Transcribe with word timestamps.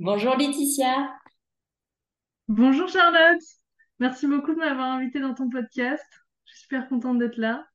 Bonjour 0.00 0.34
Laetitia. 0.34 1.14
Bonjour 2.48 2.88
Charlotte, 2.88 3.42
merci 3.98 4.26
beaucoup 4.26 4.54
de 4.54 4.58
m'avoir 4.58 4.92
invitée 4.92 5.20
dans 5.20 5.34
ton 5.34 5.50
podcast. 5.50 6.02
Je 6.46 6.52
suis 6.52 6.62
super 6.62 6.88
contente 6.88 7.18
d'être 7.18 7.36
là. 7.36 7.66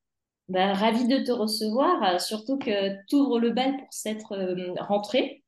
Ben, 0.50 0.74
ravie 0.74 1.08
de 1.08 1.20
te 1.20 1.32
recevoir, 1.32 2.02
euh, 2.02 2.18
surtout 2.18 2.58
que 2.58 2.96
tu 3.06 3.16
ouvres 3.16 3.40
le 3.40 3.52
bal 3.52 3.78
pour 3.78 3.88
cette 3.92 4.24
euh, 4.32 4.74
rentrée. 4.80 5.44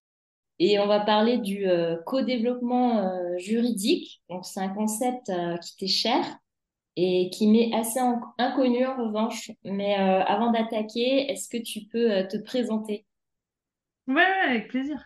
Et 0.60 0.78
on 0.78 0.86
va 0.86 1.00
parler 1.00 1.40
du 1.40 1.68
euh, 1.68 1.96
co-développement 2.05 3.00
euh, 3.00 3.38
juridique. 3.39 4.21
Donc, 4.30 4.46
c'est 4.46 4.59
un 4.59 4.70
concept 4.70 5.30
euh, 5.30 5.57
qui 5.57 5.78
t'est 5.78 5.88
cher 5.88 6.23
et 6.96 7.32
qui 7.32 7.48
m'est 7.48 7.73
assez 7.73 8.00
inconnu 8.38 8.86
en 8.86 8.98
revanche. 8.98 9.50
Mais 9.64 9.96
avant 9.96 10.52
d'attaquer, 10.52 11.32
est-ce 11.32 11.50
que 11.50 11.57
tu 11.57 11.88
peux 11.91 12.28
te 12.28 12.38
présenter? 12.38 13.07
Ouais, 14.07 14.23
avec 14.48 14.68
plaisir. 14.68 15.04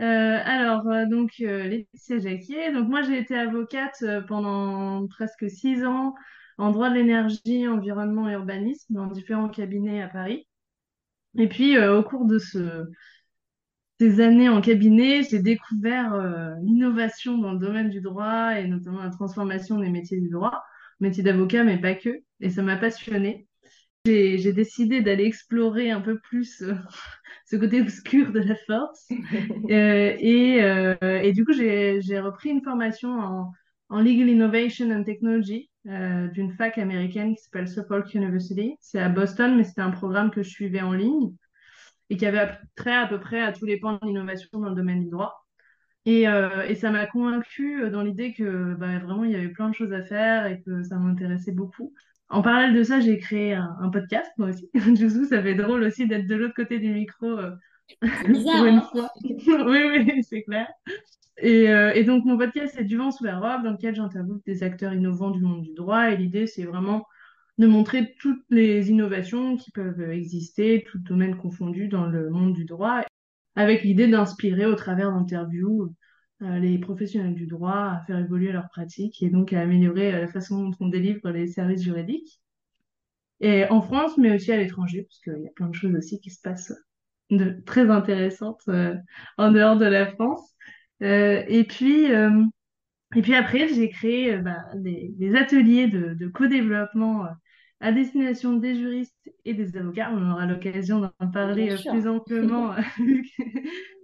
Euh, 0.00 0.40
alors, 0.44 0.86
euh, 0.88 1.06
donc, 1.06 1.32
euh, 1.40 1.64
Laetitia 1.68 2.18
Jacquier. 2.18 2.72
Donc, 2.72 2.88
moi, 2.88 3.02
j'ai 3.02 3.18
été 3.18 3.36
avocate 3.36 4.04
pendant 4.28 5.06
presque 5.08 5.50
six 5.50 5.84
ans 5.84 6.14
en 6.58 6.70
droit 6.70 6.90
de 6.90 6.94
l'énergie, 6.94 7.66
environnement 7.68 8.28
et 8.28 8.32
urbanisme 8.34 8.94
dans 8.94 9.06
différents 9.06 9.48
cabinets 9.48 10.02
à 10.02 10.08
Paris. 10.08 10.46
Et 11.38 11.48
puis, 11.48 11.78
au 11.78 12.02
cours 12.04 12.26
de 12.26 12.38
ce, 12.38 12.86
ces 14.00 14.20
années 14.20 14.48
en 14.48 14.60
cabinet, 14.60 15.22
j'ai 15.24 15.40
découvert 15.40 16.14
l'innovation 16.62 17.38
dans 17.38 17.52
le 17.52 17.58
domaine 17.58 17.90
du 17.90 18.00
droit 18.00 18.52
et 18.58 18.66
notamment 18.68 19.02
la 19.02 19.10
transformation 19.10 19.78
des 19.78 19.90
métiers 19.90 20.20
du 20.20 20.28
droit, 20.30 20.62
métier 21.00 21.22
d'avocat, 21.22 21.64
mais 21.64 21.78
pas 21.80 21.94
que. 21.94 22.22
Et 22.40 22.50
ça 22.50 22.62
m'a 22.62 22.76
passionnée. 22.76 23.47
J'ai 24.06 24.52
décidé 24.52 25.02
d'aller 25.02 25.24
explorer 25.24 25.90
un 25.90 26.00
peu 26.00 26.18
plus 26.18 26.62
euh, 26.62 26.74
ce 27.46 27.56
côté 27.56 27.80
obscur 27.80 28.32
de 28.32 28.40
la 28.40 28.56
force. 28.66 29.08
Euh, 29.70 30.16
et, 30.18 30.62
euh, 30.62 30.94
et 31.02 31.32
du 31.32 31.44
coup, 31.44 31.52
j'ai 31.52 32.20
repris 32.20 32.48
une 32.48 32.62
formation 32.62 33.10
en, 33.10 33.52
en 33.90 34.00
Legal 34.00 34.28
Innovation 34.28 34.90
and 34.90 35.04
Technology 35.04 35.70
d'une 35.84 36.52
fac 36.52 36.78
américaine 36.78 37.34
qui 37.34 37.42
s'appelle 37.42 37.68
Suffolk 37.68 38.12
University. 38.14 38.76
C'est 38.80 38.98
à 38.98 39.08
Boston, 39.08 39.56
mais 39.56 39.64
c'était 39.64 39.82
un 39.82 39.90
programme 39.90 40.30
que 40.30 40.42
je 40.42 40.48
suivais 40.48 40.80
en 40.80 40.92
ligne 40.92 41.32
et 42.10 42.16
qui 42.16 42.24
avait 42.24 42.50
trait 42.76 42.96
à 42.96 43.06
peu 43.06 43.20
près 43.20 43.42
à 43.42 43.52
tous 43.52 43.66
les 43.66 43.78
pans 43.78 43.94
de 43.94 44.06
l'innovation 44.06 44.58
dans 44.58 44.70
le 44.70 44.74
domaine 44.74 45.04
du 45.04 45.10
droit. 45.10 45.46
Et, 46.08 46.26
euh, 46.26 46.66
et 46.66 46.74
ça 46.74 46.90
m'a 46.90 47.04
convaincue 47.04 47.90
dans 47.90 48.00
l'idée 48.00 48.32
que 48.32 48.74
bah, 48.76 48.98
vraiment 48.98 49.24
il 49.24 49.30
y 49.30 49.34
avait 49.34 49.50
plein 49.50 49.68
de 49.68 49.74
choses 49.74 49.92
à 49.92 50.02
faire 50.02 50.46
et 50.46 50.62
que 50.62 50.82
ça 50.82 50.96
m'intéressait 50.96 51.52
beaucoup. 51.52 51.92
En 52.30 52.40
parallèle 52.40 52.74
de 52.74 52.82
ça, 52.82 52.98
j'ai 52.98 53.18
créé 53.18 53.52
un, 53.52 53.76
un 53.78 53.90
podcast, 53.90 54.30
moi 54.38 54.48
aussi. 54.48 54.70
Coup, 54.72 55.26
ça 55.26 55.42
fait 55.42 55.54
drôle 55.54 55.82
aussi 55.82 56.06
d'être 56.06 56.26
de 56.26 56.34
l'autre 56.34 56.54
côté 56.54 56.78
du 56.78 56.94
micro 56.94 57.26
euh, 57.26 57.50
bizarre, 58.26 58.64
une 58.64 58.76
hein? 58.76 58.88
fois. 58.90 59.10
Oui, 59.22 59.80
oui, 60.06 60.22
c'est 60.22 60.44
clair. 60.44 60.66
Et, 61.42 61.68
euh, 61.68 61.92
et 61.92 62.04
donc, 62.04 62.24
mon 62.24 62.38
podcast, 62.38 62.72
c'est 62.74 62.84
Du 62.84 62.96
vent 62.96 63.10
sous 63.10 63.24
la 63.24 63.38
robe, 63.38 63.64
dans 63.64 63.72
lequel 63.72 63.94
j'interviewe 63.94 64.40
des 64.46 64.62
acteurs 64.62 64.94
innovants 64.94 65.30
du 65.30 65.42
monde 65.42 65.62
du 65.62 65.74
droit. 65.74 66.10
Et 66.10 66.16
l'idée, 66.16 66.46
c'est 66.46 66.64
vraiment 66.64 67.04
de 67.58 67.66
montrer 67.66 68.14
toutes 68.18 68.44
les 68.48 68.90
innovations 68.90 69.58
qui 69.58 69.72
peuvent 69.72 70.00
exister, 70.10 70.86
tout 70.90 70.98
domaine 71.00 71.36
confondu 71.36 71.88
dans 71.88 72.06
le 72.06 72.30
monde 72.30 72.54
du 72.54 72.64
droit, 72.64 73.02
avec 73.58 73.82
l'idée 73.82 74.06
d'inspirer 74.06 74.66
au 74.66 74.76
travers 74.76 75.12
d'interviews 75.12 75.82
euh, 75.82 75.90
les 76.40 76.78
professionnels 76.78 77.34
du 77.34 77.46
droit 77.46 77.72
à 77.74 78.04
faire 78.06 78.18
évoluer 78.18 78.52
leurs 78.52 78.68
pratiques 78.68 79.22
et 79.22 79.30
donc 79.30 79.52
à 79.52 79.60
améliorer 79.62 80.14
euh, 80.14 80.20
la 80.22 80.28
façon 80.28 80.68
dont 80.68 80.76
on 80.80 80.88
délivre 80.88 81.30
les 81.30 81.48
services 81.48 81.82
juridiques. 81.82 82.40
Et 83.40 83.64
en 83.66 83.80
France, 83.82 84.18
mais 84.18 84.34
aussi 84.34 84.50
à 84.52 84.56
l'étranger, 84.56 85.02
parce 85.02 85.20
qu'il 85.20 85.42
y 85.44 85.46
a 85.46 85.50
plein 85.54 85.68
de 85.68 85.74
choses 85.74 85.94
aussi 85.94 86.20
qui 86.20 86.30
se 86.30 86.40
passent 86.40 86.72
de 87.30 87.60
très 87.66 87.90
intéressantes 87.90 88.62
euh, 88.68 88.96
en 89.36 89.52
dehors 89.52 89.76
de 89.76 89.84
la 89.84 90.06
France. 90.06 90.54
Euh, 91.02 91.44
et 91.46 91.64
puis, 91.64 92.12
euh, 92.12 92.42
et 93.16 93.22
puis 93.22 93.34
après, 93.34 93.68
j'ai 93.68 93.88
créé 93.90 94.34
euh, 94.34 94.38
bah, 94.42 94.56
des, 94.76 95.10
des 95.16 95.36
ateliers 95.36 95.88
de, 95.88 96.14
de 96.14 96.28
co-développement 96.28 97.26
euh, 97.26 97.30
à 97.80 97.92
destination 97.92 98.54
des 98.56 98.76
juristes 98.76 99.30
et 99.44 99.54
des 99.54 99.76
avocats. 99.76 100.10
On 100.12 100.30
aura 100.32 100.46
l'occasion 100.46 101.00
d'en 101.00 101.30
parler 101.30 101.70
euh, 101.72 101.78
plus 101.90 102.06
amplement, 102.08 102.74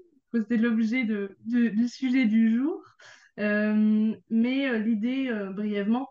c'est 0.48 0.56
l'objet 0.56 1.06
du 1.44 1.88
sujet 1.88 2.26
du 2.26 2.56
jour. 2.56 2.82
Euh, 3.40 4.14
mais 4.30 4.68
euh, 4.68 4.78
l'idée, 4.78 5.28
euh, 5.28 5.50
brièvement, 5.50 6.08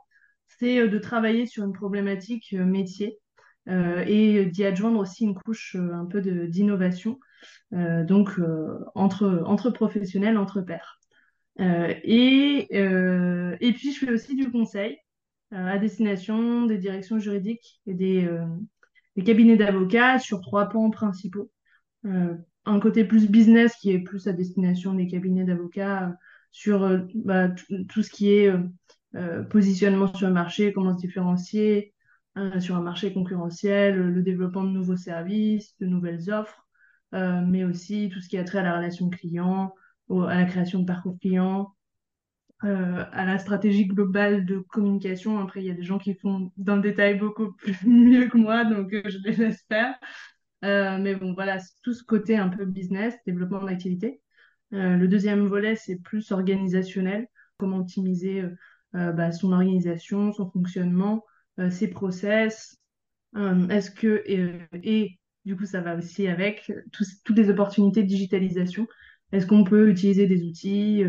c'est 0.60 0.88
de 0.88 1.00
travailler 1.00 1.46
sur 1.46 1.64
une 1.64 1.74
problématique 1.74 2.54
métier 2.54 3.20
et 3.66 4.46
d'y 4.46 4.66
adjoindre 4.66 5.00
aussi 5.00 5.24
une 5.24 5.36
couche 5.36 5.76
un 5.78 6.06
peu 6.06 6.22
d'innovation, 6.22 7.18
donc 7.72 8.38
entre, 8.94 9.70
professionnels, 9.72 10.38
entre 10.38 10.62
pairs. 10.62 11.00
Et, 11.60 12.68
puis, 12.70 13.94
je 13.94 14.00
fais 14.00 14.12
aussi 14.12 14.36
du 14.36 14.52
conseil 14.52 14.98
à 15.52 15.78
destination 15.80 16.66
des 16.66 16.78
directions 16.78 17.20
juridiques 17.20 17.82
et 17.88 17.94
des, 17.94 18.30
cabinets 19.26 19.58
d'avocats 19.58 20.20
sur 20.20 20.42
trois 20.42 20.68
pans 20.68 20.92
principaux. 20.92 21.50
Un 22.66 22.80
côté 22.80 23.04
plus 23.04 23.30
business 23.30 23.76
qui 23.76 23.92
est 23.92 24.00
plus 24.00 24.28
à 24.28 24.34
destination 24.34 24.94
des 24.94 25.08
cabinets 25.08 25.44
d'avocats 25.44 26.08
euh, 26.08 26.12
sur 26.52 26.84
euh, 26.84 27.00
bah, 27.16 27.50
tout 27.90 28.04
ce 28.04 28.10
qui 28.10 28.32
est 28.32 28.54
euh, 29.16 29.44
positionnement 29.44 30.14
sur 30.14 30.28
le 30.28 30.34
marché, 30.34 30.74
comment 30.74 30.94
se 30.94 31.02
différencier 31.02 31.94
sur 32.60 32.76
un 32.76 32.82
marché 32.82 33.14
concurrentiel, 33.14 33.96
le 33.96 34.24
développement 34.24 34.64
de 34.64 34.70
nouveaux 34.70 34.98
services, 34.98 35.76
de 35.80 35.86
nouvelles 35.86 36.32
offres, 36.32 36.68
mais 37.12 37.64
aussi 37.64 38.10
tout 38.12 38.22
ce 38.22 38.28
qui 38.28 38.40
a 38.40 38.44
trait 38.44 38.58
à 38.58 38.64
la 38.64 38.76
relation 38.76 39.08
client, 39.12 39.72
à 40.10 40.36
la 40.36 40.46
création 40.46 40.80
de 40.80 40.86
parcours 40.86 41.20
client, 41.20 41.76
à 42.62 43.26
la 43.26 43.38
stratégie 43.38 43.86
globale 43.86 44.48
de 44.48 44.58
communication. 44.58 45.38
Après, 45.38 45.62
il 45.62 45.68
y 45.68 45.70
a 45.70 45.76
des 45.76 45.84
gens 45.84 46.00
qui 46.00 46.16
font 46.16 46.52
dans 46.58 46.78
le 46.78 46.82
détail 46.82 47.20
beaucoup 47.20 47.56
mieux 47.86 48.28
que 48.30 48.38
moi, 48.40 48.66
donc 48.66 48.90
je 48.92 49.20
les 49.20 49.36
laisse 49.36 49.64
faire. 49.70 49.94
Euh, 50.64 50.98
mais 50.98 51.16
bon, 51.16 51.34
voilà, 51.34 51.60
c'est 51.60 51.74
tout 51.82 51.94
ce 51.94 52.04
côté 52.04 52.38
un 52.38 52.50
peu 52.50 52.66
business, 52.66 53.16
développement 53.26 53.64
d'activité. 53.64 54.22
Euh, 54.74 54.96
le 54.96 55.08
deuxième 55.08 55.46
volet, 55.46 55.76
c'est 55.76 55.98
plus 55.98 56.32
organisationnel, 56.32 57.28
comment 57.58 57.80
optimiser 57.80 58.44
euh, 58.96 59.12
bah, 59.12 59.32
son 59.32 59.52
organisation, 59.52 60.32
son 60.32 60.50
fonctionnement, 60.50 61.26
ses 61.70 61.88
process. 61.88 62.78
Est-ce 63.36 63.92
que, 63.92 64.24
et, 64.26 64.60
et 64.84 65.20
du 65.46 65.56
coup, 65.56 65.66
ça 65.66 65.82
va 65.82 65.96
aussi 65.96 66.28
avec 66.28 66.72
toutes 66.92 67.38
les 67.38 67.50
opportunités 67.50 68.04
de 68.04 68.08
digitalisation. 68.08 68.88
Est-ce 69.32 69.46
qu'on 69.48 69.64
peut 69.64 69.90
utiliser 69.90 70.28
des 70.28 70.44
outils 70.44 71.04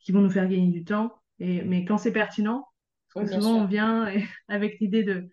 qui 0.00 0.12
vont 0.12 0.20
nous 0.20 0.30
faire 0.30 0.48
gagner 0.48 0.70
du 0.70 0.84
temps, 0.84 1.12
et, 1.38 1.62
mais 1.62 1.84
quand 1.84 1.98
c'est 1.98 2.12
pertinent, 2.12 2.66
Oui, 3.16 3.26
souvent 3.28 3.62
on 3.62 3.66
vient 3.66 4.12
avec 4.48 4.78
l'idée 4.80 5.02
de 5.02 5.28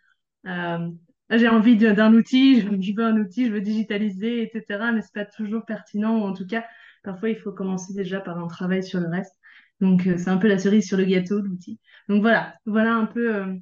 euh, 0.48 0.90
j'ai 1.30 1.48
envie 1.50 1.76
d'un 1.78 2.14
outil, 2.14 2.62
je, 2.62 2.94
veux 2.96 3.04
un 3.04 3.18
outil, 3.18 3.48
je 3.48 3.52
veux 3.52 3.62
digitaliser, 3.62 4.44
etc. 4.44 4.92
Mais 4.94 5.02
c'est 5.02 5.14
pas 5.14 5.26
toujours 5.26 5.66
pertinent, 5.66 6.20
ou 6.20 6.24
en 6.24 6.34
tout 6.34 6.48
cas, 6.48 6.66
parfois 7.04 7.30
il 7.30 7.38
faut 7.38 7.52
commencer 7.52 7.94
déjà 7.94 8.20
par 8.20 8.38
un 8.40 8.48
travail 8.48 8.84
sur 8.84 9.00
le 9.00 9.10
reste. 9.10 9.36
Donc, 9.82 10.08
euh, 10.08 10.18
c'est 10.18 10.30
un 10.30 10.38
peu 10.38 10.48
la 10.48 10.58
cerise 10.58 10.88
sur 10.88 10.98
le 10.98 11.06
gâteau, 11.06 11.40
l'outil. 11.42 11.80
Donc 12.10 12.22
voilà, 12.22 12.56
voilà 12.66 12.96
un 12.96 13.06
peu 13.06 13.36
euh, 13.36 13.54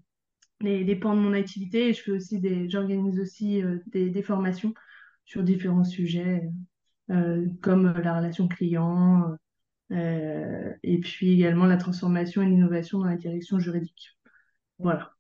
les, 0.62 0.96
pans 0.96 1.16
de 1.16 1.22
mon 1.22 1.34
activité. 1.34 1.90
Et 1.90 1.94
je 1.94 2.02
fais 2.02 2.12
aussi 2.12 2.40
des, 2.40 2.70
j'organise 2.70 3.20
aussi 3.20 3.64
euh, 3.64 3.80
des, 3.88 4.24
formations 4.24 4.74
sur 5.26 5.44
différents 5.44 5.84
sujets, 5.84 6.44
comme 7.62 7.94
la 7.98 8.18
relation 8.18 8.48
client, 8.48 9.36
et 9.92 11.00
puis 11.02 11.34
également 11.34 11.66
la 11.66 11.78
transformation 11.78 12.44
et 12.44 12.46
l'innovation 12.46 13.00
dans 13.00 13.06
la 13.06 13.16
direction 13.16 13.60
juridique. 13.60 14.20
Voilà. 14.78 15.15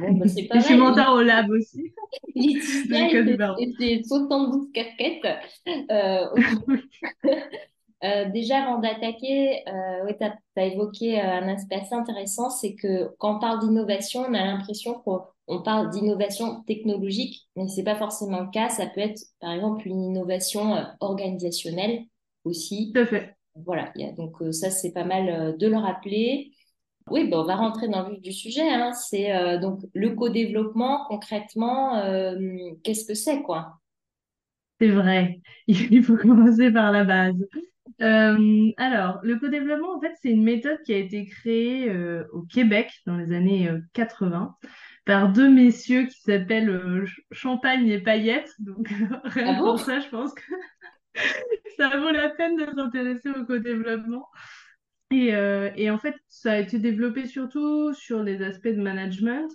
Bon, 0.00 0.12
bah, 0.12 0.28
c'est 0.28 0.48
je 0.54 0.60
suis 0.60 0.76
mentor 0.76 1.14
au 1.14 1.22
lab 1.22 1.48
aussi, 1.50 1.92
Laetitia 2.34 3.54
ses 3.78 4.02
72 4.04 4.68
casquettes. 4.72 5.26
Euh. 5.90 6.26
Euh, 8.04 8.26
déjà, 8.30 8.62
avant 8.62 8.78
d'attaquer, 8.78 9.62
euh, 9.68 10.04
ouais, 10.04 10.16
tu 10.16 10.24
as, 10.60 10.64
évoqué 10.64 11.20
euh, 11.20 11.24
un 11.24 11.48
aspect 11.48 11.76
assez 11.76 11.94
intéressant, 11.94 12.48
c'est 12.48 12.74
que 12.74 13.10
quand 13.18 13.36
on 13.36 13.38
parle 13.40 13.60
d'innovation, 13.60 14.20
on 14.20 14.34
a 14.34 14.44
l'impression 14.44 14.94
qu'on 15.00 15.22
on 15.48 15.62
parle 15.62 15.90
d'innovation 15.90 16.62
technologique, 16.62 17.48
mais 17.56 17.66
c'est 17.68 17.82
pas 17.82 17.96
forcément 17.96 18.40
le 18.40 18.50
cas. 18.50 18.68
Ça 18.68 18.86
peut 18.86 19.00
être, 19.00 19.20
par 19.40 19.52
exemple, 19.52 19.88
une 19.88 20.04
innovation 20.04 20.76
euh, 20.76 20.84
organisationnelle 21.00 22.02
aussi. 22.44 22.92
Tout 22.94 23.00
à 23.00 23.06
fait. 23.06 23.34
Voilà, 23.64 23.90
il 23.96 24.02
y 24.02 24.08
a, 24.08 24.12
donc 24.12 24.36
ça, 24.52 24.70
c'est 24.70 24.92
pas 24.92 25.04
mal 25.04 25.56
de 25.58 25.66
le 25.66 25.76
rappeler. 25.76 26.52
Oui, 27.10 27.28
ben, 27.28 27.38
on 27.38 27.44
va 27.44 27.56
rentrer 27.56 27.88
dans 27.88 28.02
le 28.08 28.14
vif 28.14 28.22
du 28.22 28.32
sujet. 28.32 28.68
hein. 28.68 28.92
C'est 28.92 29.34
euh, 29.34 29.58
donc 29.58 29.80
le 29.94 30.10
co-développement, 30.14 31.04
concrètement, 31.08 31.96
euh, 31.98 32.36
qu'est-ce 32.84 33.04
que 33.06 33.14
c'est, 33.14 33.42
quoi? 33.42 33.78
C'est 34.80 34.90
vrai, 34.90 35.40
il 35.66 36.02
faut 36.04 36.16
commencer 36.16 36.70
par 36.70 36.92
la 36.92 37.04
base. 37.04 37.34
Euh, 38.02 38.70
alors, 38.78 39.20
le 39.22 39.38
co-développement, 39.38 39.96
en 39.96 40.00
fait, 40.00 40.14
c'est 40.22 40.30
une 40.30 40.44
méthode 40.44 40.80
qui 40.84 40.94
a 40.94 40.98
été 40.98 41.26
créée 41.26 41.90
au 42.32 42.42
Québec 42.42 42.92
dans 43.06 43.16
les 43.16 43.34
années 43.34 43.68
euh, 43.70 43.80
80 43.94 44.56
par 45.06 45.32
deux 45.32 45.50
messieurs 45.50 46.06
qui 46.06 46.20
s'appellent 46.20 47.04
Ch- 47.06 47.22
Champagne 47.32 47.88
et 47.88 48.00
Paillettes. 48.00 48.52
Donc, 48.60 48.88
Ah 49.44 49.52
rien 49.52 49.54
bon? 49.54 49.74
pour 49.74 49.80
ça, 49.80 50.00
je 50.00 50.08
pense 50.08 50.34
que 50.34 50.42
ça 51.76 51.88
vaut 51.98 52.10
la 52.10 52.28
peine 52.30 52.56
de 52.56 52.66
s'intéresser 52.74 53.30
au 53.30 53.44
co-développement. 53.44 54.28
Et, 55.10 55.34
euh, 55.34 55.70
et 55.76 55.90
en 55.90 55.98
fait, 55.98 56.14
ça 56.28 56.52
a 56.52 56.58
été 56.58 56.78
développé 56.78 57.26
surtout 57.26 57.94
sur 57.94 58.22
les 58.22 58.42
aspects 58.42 58.68
de 58.68 58.82
management. 58.82 59.48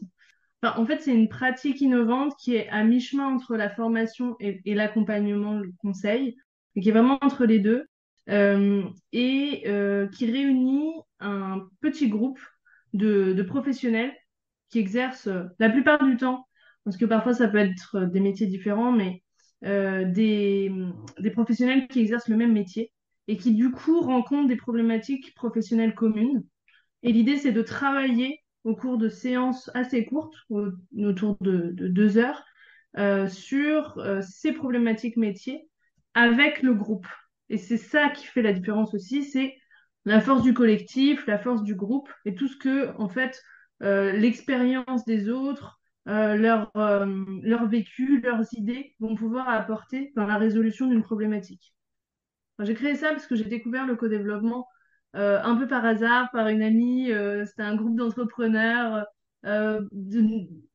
En 0.64 0.86
fait, 0.86 1.02
c'est 1.02 1.14
une 1.14 1.28
pratique 1.28 1.82
innovante 1.82 2.34
qui 2.40 2.56
est 2.56 2.70
à 2.70 2.84
mi-chemin 2.84 3.28
entre 3.28 3.58
la 3.58 3.70
formation 3.70 4.38
et, 4.40 4.74
l'accompagnement, 4.74 5.60
le 5.60 5.74
conseil, 5.80 6.38
et 6.76 6.82
qui 6.82 6.90
est 6.90 6.92
vraiment 6.94 7.20
entre 7.22 7.46
les 7.46 7.60
deux, 7.60 7.86
euh, 8.30 8.82
et 9.12 9.64
euh, 9.68 10.08
qui 10.08 10.32
réunit 10.32 10.94
un 11.20 11.68
petit 11.82 12.08
groupe 12.08 12.40
de, 12.94 13.42
professionnels 13.44 14.14
qui 14.70 14.80
exercent 14.80 15.30
la 15.60 15.70
plupart 15.70 16.04
du 16.04 16.16
temps, 16.16 16.48
parce 16.86 16.96
que 16.96 17.06
parfois 17.06 17.34
ça 17.34 17.50
peut 17.50 17.58
être 17.58 18.06
des 18.06 18.22
métiers 18.22 18.48
différents, 18.48 18.94
mais 18.94 19.22
des, 19.62 20.72
des 21.20 21.32
professionnels 21.32 21.88
qui 21.88 22.00
exercent 22.00 22.28
le 22.30 22.38
même 22.38 22.54
métier 22.54 22.92
et 23.28 23.38
qui 23.38 23.54
du 23.54 23.72
coup 23.72 24.02
rencontrent 24.02 24.48
des 24.48 24.56
problématiques 24.58 25.34
professionnelles 25.36 25.96
communes. 25.96 26.44
Et 27.04 27.12
l'idée, 27.14 27.38
c'est 27.38 27.52
de 27.52 27.62
travailler 27.62 28.40
au 28.64 28.76
cours 28.76 28.98
de 28.98 29.10
séances 29.10 29.70
assez 29.74 30.06
courtes, 30.06 30.36
au- 30.50 30.70
autour 30.98 31.38
de, 31.42 31.72
de 31.74 31.88
deux 31.88 32.18
heures, 32.18 32.44
euh, 32.98 33.28
sur 33.28 33.98
euh, 33.98 34.22
ces 34.22 34.52
problématiques 34.54 35.18
métiers 35.18 35.68
avec 36.14 36.62
le 36.62 36.74
groupe. 36.74 37.08
Et 37.50 37.58
c'est 37.58 37.78
ça 37.78 38.10
qui 38.10 38.26
fait 38.26 38.42
la 38.42 38.54
différence 38.54 38.94
aussi, 38.94 39.24
c'est 39.24 39.56
la 40.06 40.22
force 40.22 40.44
du 40.44 40.54
collectif, 40.54 41.26
la 41.28 41.38
force 41.38 41.64
du 41.64 41.76
groupe 41.76 42.10
et 42.26 42.36
tout 42.36 42.48
ce 42.48 42.58
que, 42.58 42.96
en 42.98 43.10
fait, 43.10 43.42
euh, 43.82 44.12
l'expérience 44.14 45.06
des 45.06 45.30
autres, 45.30 45.80
leur 46.06 47.68
vécu, 47.68 48.20
leurs 48.22 48.44
idées 48.54 48.96
vont 49.00 49.16
pouvoir 49.16 49.50
apporter 49.50 50.12
dans 50.16 50.26
la 50.26 50.38
résolution 50.38 50.88
d'une 50.88 51.02
problématique. 51.04 51.74
Enfin, 52.58 52.66
j'ai 52.68 52.74
créé 52.76 52.96
ça 52.96 53.10
parce 53.12 53.28
que 53.28 53.36
j'ai 53.36 53.46
découvert 53.46 53.86
le 53.88 53.96
co-développement 53.96 54.68
euh, 55.16 55.42
un 55.44 55.56
peu 55.56 55.68
par 55.68 55.86
hasard, 55.86 56.30
par 56.32 56.48
une 56.50 56.62
amie. 56.64 57.12
euh, 57.12 57.46
c'était 57.46 57.64
un 57.64 57.76
groupe 57.76 57.96
d'entrepreneurs, 57.98 59.06
euh, 59.46 59.82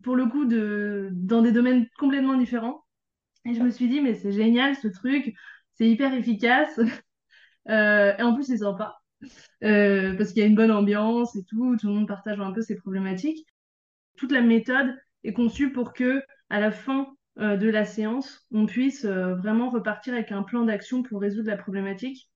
pour 0.02 0.16
le 0.16 0.26
coup, 0.26 0.44
de, 0.44 1.10
dans 1.12 1.42
des 1.42 1.52
domaines 1.52 1.86
complètement 1.98 2.36
différents. 2.36 2.84
Et 3.46 3.54
je 3.54 3.62
me 3.62 3.70
suis 3.70 3.88
dit, 3.88 4.00
mais 4.00 4.14
c'est 4.14 4.32
génial 4.32 4.76
ce 4.76 4.88
truc, 4.88 5.34
c'est 5.74 5.88
hyper 5.90 6.14
efficace. 6.14 6.80
Euh, 7.70 8.16
et 8.18 8.22
en 8.22 8.34
plus, 8.34 8.44
c'est 8.44 8.58
sympa, 8.58 8.98
parce 9.60 10.30
qu'il 10.32 10.38
y 10.38 10.42
a 10.42 10.46
une 10.46 10.54
bonne 10.56 10.70
ambiance 10.72 11.36
et 11.36 11.44
tout, 11.44 11.76
tout 11.78 11.88
le 11.88 11.94
monde 11.94 12.08
partage 12.08 12.40
un 12.40 12.52
peu 12.52 12.62
ses 12.62 12.76
problématiques. 12.76 13.46
Toute 14.16 14.32
la 14.32 14.42
méthode 14.42 14.96
est 15.24 15.34
conçue 15.34 15.72
pour 15.72 15.92
que, 15.94 16.22
à 16.50 16.60
la 16.60 16.70
fin 16.72 17.16
euh, 17.40 17.56
de 17.56 17.68
la 17.68 17.84
séance, 17.84 18.46
on 18.52 18.66
puisse 18.66 19.04
euh, 19.04 19.34
vraiment 19.36 19.70
repartir 19.70 20.14
avec 20.14 20.32
un 20.32 20.42
plan 20.42 20.64
d'action 20.64 21.02
pour 21.02 21.20
résoudre 21.20 21.48
la 21.48 21.56
problématique. 21.56 22.28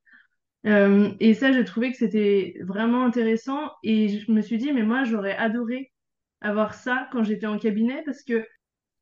Euh, 0.67 1.11
et 1.19 1.35
ça, 1.35 1.53
j'ai 1.53 1.65
trouvé 1.65 1.91
que 1.91 1.99
c'était 1.99 2.57
vraiment 2.63 3.05
intéressant. 3.05 3.73
Et 3.83 4.21
je 4.21 4.31
me 4.31 4.41
suis 4.41 4.59
dit, 4.59 4.73
mais 4.73 4.85
moi, 4.85 5.05
j'aurais 5.05 5.37
adoré 5.37 5.93
avoir 6.41 6.75
ça 6.75 7.09
quand 7.13 7.25
j'étais 7.25 7.47
en 7.47 7.59
cabinet, 7.59 8.03
parce 8.05 8.23
que 8.23 8.47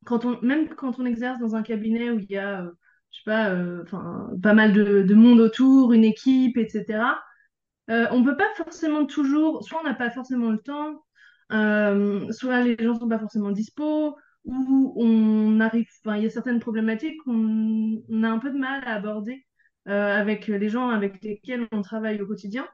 quand 0.06 0.24
on, 0.24 0.40
même 0.42 0.68
quand 0.74 0.98
on 0.98 1.06
exerce 1.06 1.38
dans 1.40 1.54
un 1.56 1.62
cabinet 1.62 2.10
où 2.10 2.18
il 2.18 2.30
y 2.30 2.38
a, 2.38 2.62
je 3.10 3.18
sais 3.18 3.24
pas, 3.24 3.54
enfin, 3.82 4.30
pas 4.42 4.54
mal 4.54 4.72
de, 4.72 5.02
de 5.02 5.14
monde 5.14 5.40
autour, 5.40 5.92
une 5.92 6.04
équipe, 6.04 6.56
etc., 6.56 7.18
euh, 7.90 8.06
on 8.12 8.22
peut 8.24 8.36
pas 8.36 8.48
forcément 8.56 9.04
toujours, 9.04 9.64
soit 9.64 9.80
on 9.80 9.84
n'a 9.84 9.94
pas 9.94 10.10
forcément 10.10 10.50
le 10.50 10.58
temps, 10.58 11.04
soit 11.50 12.62
les 12.62 12.76
gens 12.82 12.94
sont 12.98 13.08
pas 13.08 13.18
forcément 13.18 13.50
dispo, 13.50 14.16
ou 14.44 14.92
on 14.96 15.60
arrive, 15.60 15.86
enfin, 16.04 16.16
il 16.16 16.24
y 16.24 16.26
a 16.26 16.30
certaines 16.30 16.60
problématiques 16.60 17.18
qu'on 17.24 18.02
on 18.08 18.22
a 18.22 18.28
un 18.28 18.38
peu 18.38 18.50
de 18.50 18.58
mal 18.58 18.82
à 18.86 18.94
aborder 18.94 19.46
euh, 19.88 20.16
avec 20.18 20.46
les 20.48 20.68
gens 20.68 20.88
avec 20.90 21.22
lesquels 21.22 21.68
on 21.72 21.82
travaille 21.82 22.20
au 22.22 22.26
quotidien. 22.26 22.66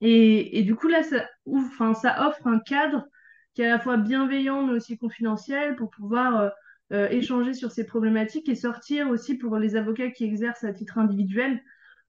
Et, 0.00 0.58
et 0.58 0.62
du 0.62 0.74
coup, 0.74 0.88
là, 0.88 1.02
ça, 1.02 1.26
ouvre- 1.46 1.68
enfin, 1.68 1.94
ça 1.94 2.28
offre 2.28 2.46
un 2.46 2.58
cadre 2.58 3.06
qui 3.54 3.62
est 3.62 3.66
à 3.66 3.70
la 3.70 3.78
fois 3.78 3.96
bienveillant 3.96 4.66
mais 4.66 4.72
aussi 4.74 4.98
confidentiel 4.98 5.76
pour 5.76 5.90
pouvoir 5.90 6.40
euh, 6.40 6.48
euh, 6.92 7.08
échanger 7.10 7.54
sur 7.54 7.70
ces 7.70 7.86
problématiques 7.86 8.48
et 8.48 8.54
sortir 8.54 9.08
aussi 9.10 9.36
pour 9.36 9.58
les 9.58 9.76
avocats 9.76 10.10
qui 10.10 10.24
exercent 10.24 10.64
à 10.64 10.72
titre 10.72 10.98
individuel 10.98 11.62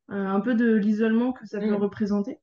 un 0.09 0.41
peu 0.41 0.53
de 0.53 0.73
l'isolement 0.75 1.31
que 1.31 1.45
ça 1.47 1.59
peut 1.59 1.67
Mm. 1.71 1.75
représenter. 1.75 2.39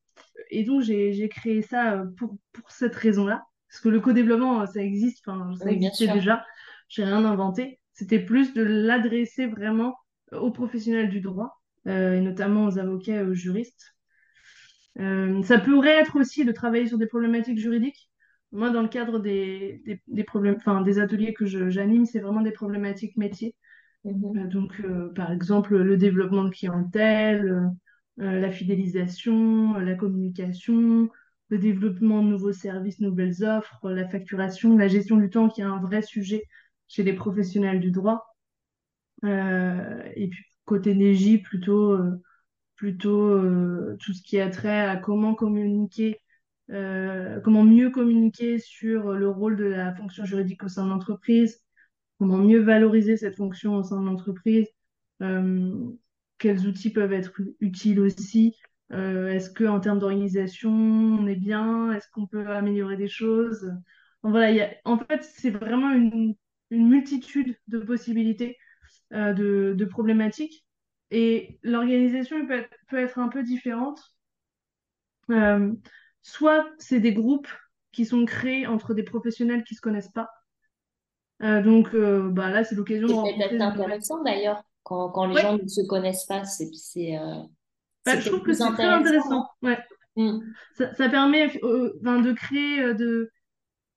Et 0.51 0.65
donc, 0.65 0.83
j'ai, 0.83 1.29
créé 1.29 1.63
ça 1.63 2.05
pour, 2.17 2.37
pour 2.53 2.71
cette 2.71 2.97
raison-là. 2.97 3.45
Parce 3.71 3.81
que 3.81 3.89
le 3.89 4.01
co-développement, 4.01 4.63
euh, 4.63 4.67
ça 4.67 4.83
existe, 4.83 5.27
enfin, 5.27 5.55
ça 5.57 5.67
Oui, 5.67 5.75
existait 5.75 6.09
déjà. 6.09 6.45
J'ai 6.89 7.05
rien 7.05 7.25
inventé. 7.25 7.81
C'était 7.93 8.19
plus 8.19 8.53
de 8.55 8.63
l'adresser 8.63 9.47
vraiment 9.47 9.97
aux 10.33 10.51
professionnels 10.51 11.09
du 11.11 11.21
droit, 11.21 11.61
euh, 11.87 12.15
et 12.17 12.21
notamment 12.21 12.67
aux 12.67 12.79
avocats 12.79 13.21
et 13.21 13.23
aux 13.23 13.35
juristes. 13.35 13.95
Euh, 14.99 15.43
ça 15.43 15.59
pourrait 15.59 15.99
être 16.01 16.17
aussi 16.17 16.45
de 16.45 16.53
travailler 16.53 16.87
sur 16.87 16.99
des 16.99 17.07
problématiques 17.07 17.59
juridiques. 17.59 18.11
Moi, 18.53 18.71
dans 18.71 18.83
le 18.83 18.89
cadre 18.89 19.21
des, 19.21 19.81
des, 19.87 20.03
des 20.09 20.25
problèmes, 20.25 20.57
enfin, 20.57 20.81
des 20.81 20.99
ateliers 20.99 21.33
que 21.33 21.47
j'anime, 21.47 22.07
c'est 22.07 22.19
vraiment 22.19 22.41
des 22.41 22.51
problématiques 22.51 23.17
métiers. 23.17 23.55
Mhm. 24.05 24.39
Euh, 24.39 24.47
donc, 24.49 24.81
euh, 24.81 25.13
par 25.15 25.31
exemple, 25.31 25.77
le 25.77 25.97
développement 25.97 26.45
de 26.45 26.51
clientèle, 26.51 27.49
euh, 28.21 28.25
euh, 28.25 28.41
la 28.41 28.51
fidélisation, 28.51 29.77
euh, 29.77 29.81
la 29.81 29.95
communication, 29.95 31.09
le 31.51 31.59
développement 31.59 32.23
de 32.23 32.29
nouveaux 32.29 32.53
services, 32.53 33.01
nouvelles 33.01 33.45
offres, 33.45 33.91
la 33.91 34.09
facturation, 34.09 34.77
la 34.77 34.89
gestion 34.89 35.17
du 35.17 35.31
temps, 35.31 35.49
qui 35.49 35.61
est 35.61 35.65
un 35.65 35.81
vrai 35.81 36.01
sujet 36.03 36.45
chez 36.89 37.03
les 37.03 37.13
professionnels 37.13 37.81
du 37.81 37.91
droit. 37.91 38.27
Euh, 39.25 40.03
et 40.17 40.29
puis, 40.29 40.45
côté 40.65 40.95
NEJ, 40.95 41.43
plutôt, 41.43 41.93
euh, 41.93 42.23
plutôt 42.77 43.31
euh, 43.31 43.97
tout 44.01 44.13
ce 44.13 44.23
qui 44.23 44.41
a 44.41 44.49
trait 44.49 44.81
à 44.89 44.97
comment 44.97 45.35
communiquer, 45.35 46.21
comment 46.69 47.65
mieux 47.65 47.91
communiquer 47.91 48.61
sur 48.61 49.13
le 49.13 49.29
rôle 49.29 49.57
de 49.57 49.65
la 49.65 49.93
fonction 49.93 50.25
juridique 50.25 50.63
au 50.63 50.69
sein 50.69 50.85
de 50.85 50.91
l'entreprise, 50.91 51.65
comment 52.19 52.39
mieux 52.39 52.61
valoriser 52.61 53.17
cette 53.17 53.37
fonction 53.37 53.75
au 53.75 53.83
sein 53.83 54.01
de 54.01 54.07
l'entreprise, 54.07 54.69
quels 55.19 56.67
outils 56.69 56.93
peuvent 56.93 57.13
être 57.13 57.33
utiles 57.59 57.99
aussi, 57.99 58.55
est-ce 58.93 59.51
que 59.51 59.65
en 59.65 59.81
termes 59.81 59.99
d'organisation, 60.01 60.71
on 60.71 61.27
est 61.27 61.37
bien, 61.37 61.93
est-ce 61.93 62.09
qu'on 62.13 62.27
peut 62.27 62.47
améliorer 62.49 62.97
des 62.97 63.09
choses? 63.09 63.73
Voilà, 64.23 64.51
il 64.51 64.57
y 64.57 64.61
a, 64.63 64.71
en 64.85 64.99
fait, 64.99 65.23
c'est 65.25 65.51
vraiment 65.51 65.93
une, 65.93 66.35
une 66.71 66.89
multitude 66.89 67.57
de 67.69 67.79
possibilités, 67.81 68.57
euh, 69.15 69.33
de, 69.35 69.75
de 69.77 69.85
problématiques. 69.87 70.67
Et 71.13 71.59
l'organisation 71.65 72.47
peut 72.47 72.55
être, 72.61 72.71
peut 72.89 72.99
être 72.99 73.19
un 73.19 73.29
peu 73.29 73.43
différente. 73.45 74.01
Euh, 75.31 75.73
soit 76.23 76.67
c'est 76.79 77.01
des 77.01 77.13
groupes 77.15 77.49
qui 77.93 78.05
sont 78.05 78.25
créés 78.27 78.67
entre 78.67 78.95
des 78.95 79.03
professionnels 79.03 79.65
qui 79.65 79.75
se 79.75 79.81
connaissent 79.81 80.13
pas. 80.13 80.29
Euh, 81.43 81.63
donc 81.63 81.95
euh, 81.95 82.29
bah 82.31 82.51
là, 82.51 82.65
c'est 82.65 82.75
l'occasion 82.75 83.09
de 83.09 83.15
C'est 83.15 83.15
rencontrer 83.15 83.61
nouvelles. 83.61 83.95
intéressant 83.95 84.23
d'ailleurs, 84.23 84.63
quand, 84.83 85.11
quand 85.11 85.27
les 85.27 85.37
Ouais, 85.37 85.43
gens 85.43 85.57
ne 85.59 85.67
se 85.69 85.83
connaissent 85.87 86.25
pas, 86.27 86.45
c'est 86.45 86.71
c'est 86.75 87.19
euh, 87.19 87.43
bah, 88.05 88.19
je 88.19 88.29
trouve 88.29 88.43
que 88.43 88.53
c'est 88.53 88.71
très 88.73 88.87
intéressant. 88.87 89.47
Ouais. 89.63 89.79
Mm. 90.17 90.39
Ça, 90.77 90.95
ça 90.95 91.09
permet 91.09 91.51
euh, 91.63 91.93
de 92.03 92.33
créer 92.33 92.83
euh, 92.83 92.95
de. 92.95 93.31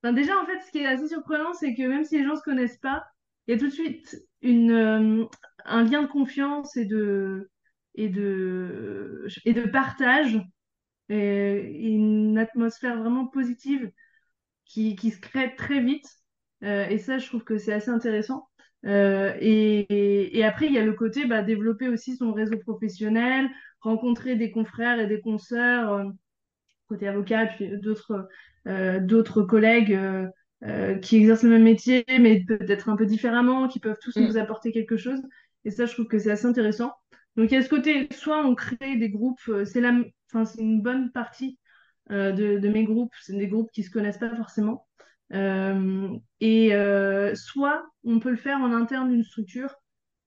déjà, 0.03 0.37
en 0.39 0.45
fait, 0.45 0.59
ce 0.65 0.71
qui 0.71 0.79
est 0.79 0.85
assez 0.85 1.07
surprenant, 1.07 1.53
c'est 1.53 1.73
que 1.75 1.83
même 1.83 2.03
si 2.03 2.17
les 2.17 2.25
gens 2.25 2.35
se 2.35 2.43
connaissent 2.43 2.77
pas, 2.77 3.05
il 3.47 3.53
y 3.53 3.57
a 3.57 3.59
tout 3.59 3.67
de 3.67 3.73
suite 3.73 4.17
une, 4.41 4.71
euh, 4.71 5.25
un 5.65 5.83
lien 5.83 6.03
de 6.03 6.07
confiance 6.07 6.77
et 6.77 6.85
de, 6.85 7.49
et 7.95 8.09
de, 8.09 9.27
et 9.45 9.53
de 9.53 9.63
partage 9.63 10.39
et 11.09 11.89
une 11.89 12.37
atmosphère 12.37 12.97
vraiment 12.97 13.27
positive 13.27 13.91
qui, 14.65 14.95
qui 14.95 15.11
se 15.11 15.19
crée 15.19 15.55
très 15.55 15.81
vite. 15.81 16.07
Euh, 16.63 16.87
et 16.87 16.97
ça, 16.97 17.17
je 17.17 17.27
trouve 17.27 17.43
que 17.43 17.57
c'est 17.57 17.73
assez 17.73 17.89
intéressant. 17.89 18.47
Euh, 18.85 19.33
et 19.39 20.43
après, 20.43 20.67
il 20.67 20.73
y 20.73 20.77
a 20.77 20.85
le 20.85 20.93
côté 20.93 21.25
bah, 21.25 21.41
développer 21.43 21.89
aussi 21.89 22.15
son 22.15 22.33
réseau 22.33 22.57
professionnel, 22.59 23.49
rencontrer 23.83 24.35
des 24.37 24.51
confrères 24.51 24.99
et 24.99 25.07
des 25.07 25.21
consoeurs, 25.21 25.93
euh, 25.93 26.05
côté 26.87 27.07
avocat, 27.07 27.47
puis 27.47 27.69
d'autres 27.79 28.27
euh, 28.67 28.99
d'autres 28.99 29.43
collègues 29.43 29.93
euh, 30.63 30.97
qui 30.99 31.17
exercent 31.17 31.43
le 31.43 31.49
même 31.49 31.63
métier, 31.63 32.05
mais 32.19 32.43
peut-être 32.45 32.89
un 32.89 32.95
peu 32.95 33.05
différemment, 33.05 33.67
qui 33.67 33.79
peuvent 33.79 33.97
tous 34.01 34.19
nous 34.19 34.33
Mm. 34.33 34.39
apporter 34.39 34.71
quelque 34.71 34.97
chose. 34.97 35.21
Et 35.65 35.71
ça, 35.71 35.85
je 35.85 35.93
trouve 35.93 36.07
que 36.07 36.19
c'est 36.19 36.31
assez 36.31 36.45
intéressant. 36.45 36.93
Donc, 37.35 37.51
il 37.51 37.55
y 37.55 37.57
a 37.57 37.61
ce 37.63 37.69
côté, 37.69 38.07
soit 38.13 38.45
on 38.45 38.55
crée 38.55 38.95
des 38.97 39.09
groupes, 39.09 39.41
c'est 39.65 39.81
la, 39.81 39.93
enfin, 40.31 40.45
c'est 40.45 40.61
une 40.61 40.81
bonne 40.81 41.11
partie 41.11 41.59
euh, 42.11 42.31
de, 42.31 42.59
de 42.59 42.69
mes 42.69 42.83
groupes, 42.85 43.13
c'est 43.21 43.37
des 43.37 43.47
groupes 43.47 43.71
qui 43.71 43.83
se 43.83 43.89
connaissent 43.91 44.17
pas 44.17 44.35
forcément. 44.35 44.87
Euh, 45.33 46.09
et 46.41 46.75
euh, 46.75 47.33
soit 47.35 47.85
on 48.03 48.19
peut 48.19 48.29
le 48.29 48.37
faire 48.37 48.59
en 48.59 48.71
interne 48.73 49.09
d'une 49.09 49.23
structure, 49.23 49.75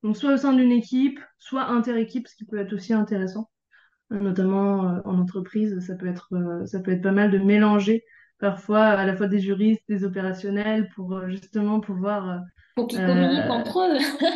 donc 0.07 0.17
soit 0.19 0.35
au 0.35 0.39
sein 0.39 0.55
d'une 0.55 0.73
équipe, 0.73 1.21
soit 1.39 1.67
inter-équipe, 1.67 2.29
ce 2.29 2.37
qui 2.37 2.47
peut 2.47 2.59
être 2.59 2.73
aussi 2.75 2.93
intéressant, 2.95 3.51
Euh, 4.13 4.21
notamment 4.21 4.89
euh, 4.99 5.01
en 5.07 5.19
entreprise, 5.21 5.81
ça 5.87 5.97
peut 5.97 6.07
être, 6.09 6.29
euh, 6.35 6.67
ça 6.67 6.81
peut 6.81 6.93
être 6.93 7.03
pas 7.03 7.13
mal 7.13 7.31
de 7.33 7.39
mélanger 7.39 8.05
parfois 8.39 8.85
à 8.87 9.07
la 9.07 9.17
fois 9.17 9.29
des 9.29 9.41
juristes, 9.41 9.83
des 9.89 10.05
opérationnels, 10.05 10.89
pour 10.97 11.29
justement 11.29 11.81
pouvoir 11.81 12.41
Pour 12.75 12.87
qu'ils 12.89 13.03
communiquent 13.03 13.51
entre 13.51 13.81
eux. 13.81 13.99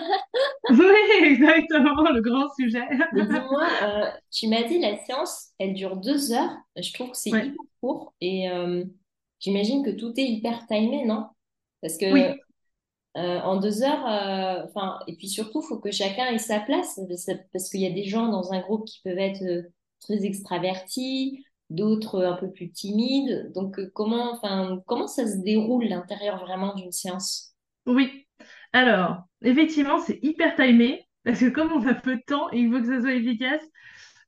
oui, 0.71 1.25
exactement, 1.25 2.11
le 2.13 2.21
grand 2.23 2.49
sujet. 2.55 2.87
Dis-moi, 3.13 3.79
euh, 3.83 4.11
tu 4.31 4.47
m'as 4.49 4.63
dit 4.63 4.79
la 4.79 4.97
séance, 5.05 5.49
elle 5.59 5.75
dure 5.75 5.97
deux 5.97 6.33
heures. 6.33 6.57
Je 6.77 6.93
trouve 6.93 7.11
que 7.11 7.17
c'est 7.17 7.33
Ouais. 7.33 7.47
hyper 7.47 7.65
court 7.81 8.15
et 8.21 8.49
euh, 8.51 8.85
j'imagine 9.41 9.85
que 9.85 9.91
tout 9.91 10.13
est 10.19 10.25
hyper 10.25 10.65
timé, 10.69 11.05
non? 11.05 11.27
Parce 11.83 11.97
que 11.99 12.07
Oui, 12.11 12.41
euh, 13.17 13.41
en 13.41 13.57
deux 13.57 13.83
heures, 13.83 14.07
euh, 14.07 15.01
et 15.07 15.17
puis 15.17 15.29
surtout, 15.29 15.63
il 15.63 15.67
faut 15.69 15.79
que 15.79 15.91
chacun 15.91 16.27
ait 16.27 16.39
sa 16.39 16.61
place 16.61 17.01
parce 17.09 17.27
parce 17.53 17.71
qu'il 17.71 17.81
y 17.81 17.87
a 17.87 17.91
des 17.91 18.05
gens 18.05 18.29
dans 18.29 18.53
un 18.53 18.61
groupe 18.61 18.87
qui 18.87 19.01
peuvent 19.03 19.19
être 19.19 19.43
euh, 19.43 19.63
très 20.01 20.25
extravertis, 20.25 21.45
d'autres 21.71 22.17
euh, 22.17 22.33
un 22.33 22.37
peu 22.37 22.51
plus 22.51 22.71
timides. 22.71 23.53
Donc, 23.55 23.79
euh, 23.79 23.91
comment, 23.95 24.33
enfin, 24.33 24.81
comment 24.87 25.07
ça 25.07 25.27
se 25.27 25.39
déroule 25.39 25.85
l'intérieur 25.85 26.39
vraiment 26.45 26.75
d'une 26.75 26.93
séance? 26.93 27.55
oui. 27.87 28.27
Alors, 28.73 29.25
effectivement, 29.43 29.99
c'est 29.99 30.21
hyper 30.23 30.55
timé, 30.55 31.05
parce 31.25 31.41
que 31.41 31.49
comme 31.49 31.73
on 31.73 31.87
a 31.89 31.95
peu 31.95 32.17
de 32.17 32.23
temps 32.25 32.51
et 32.53 32.59
il 32.61 32.71
faut 32.71 32.81
que 32.81 32.87
ça 32.87 33.01
soit 33.01 33.15
efficace, 33.15 33.63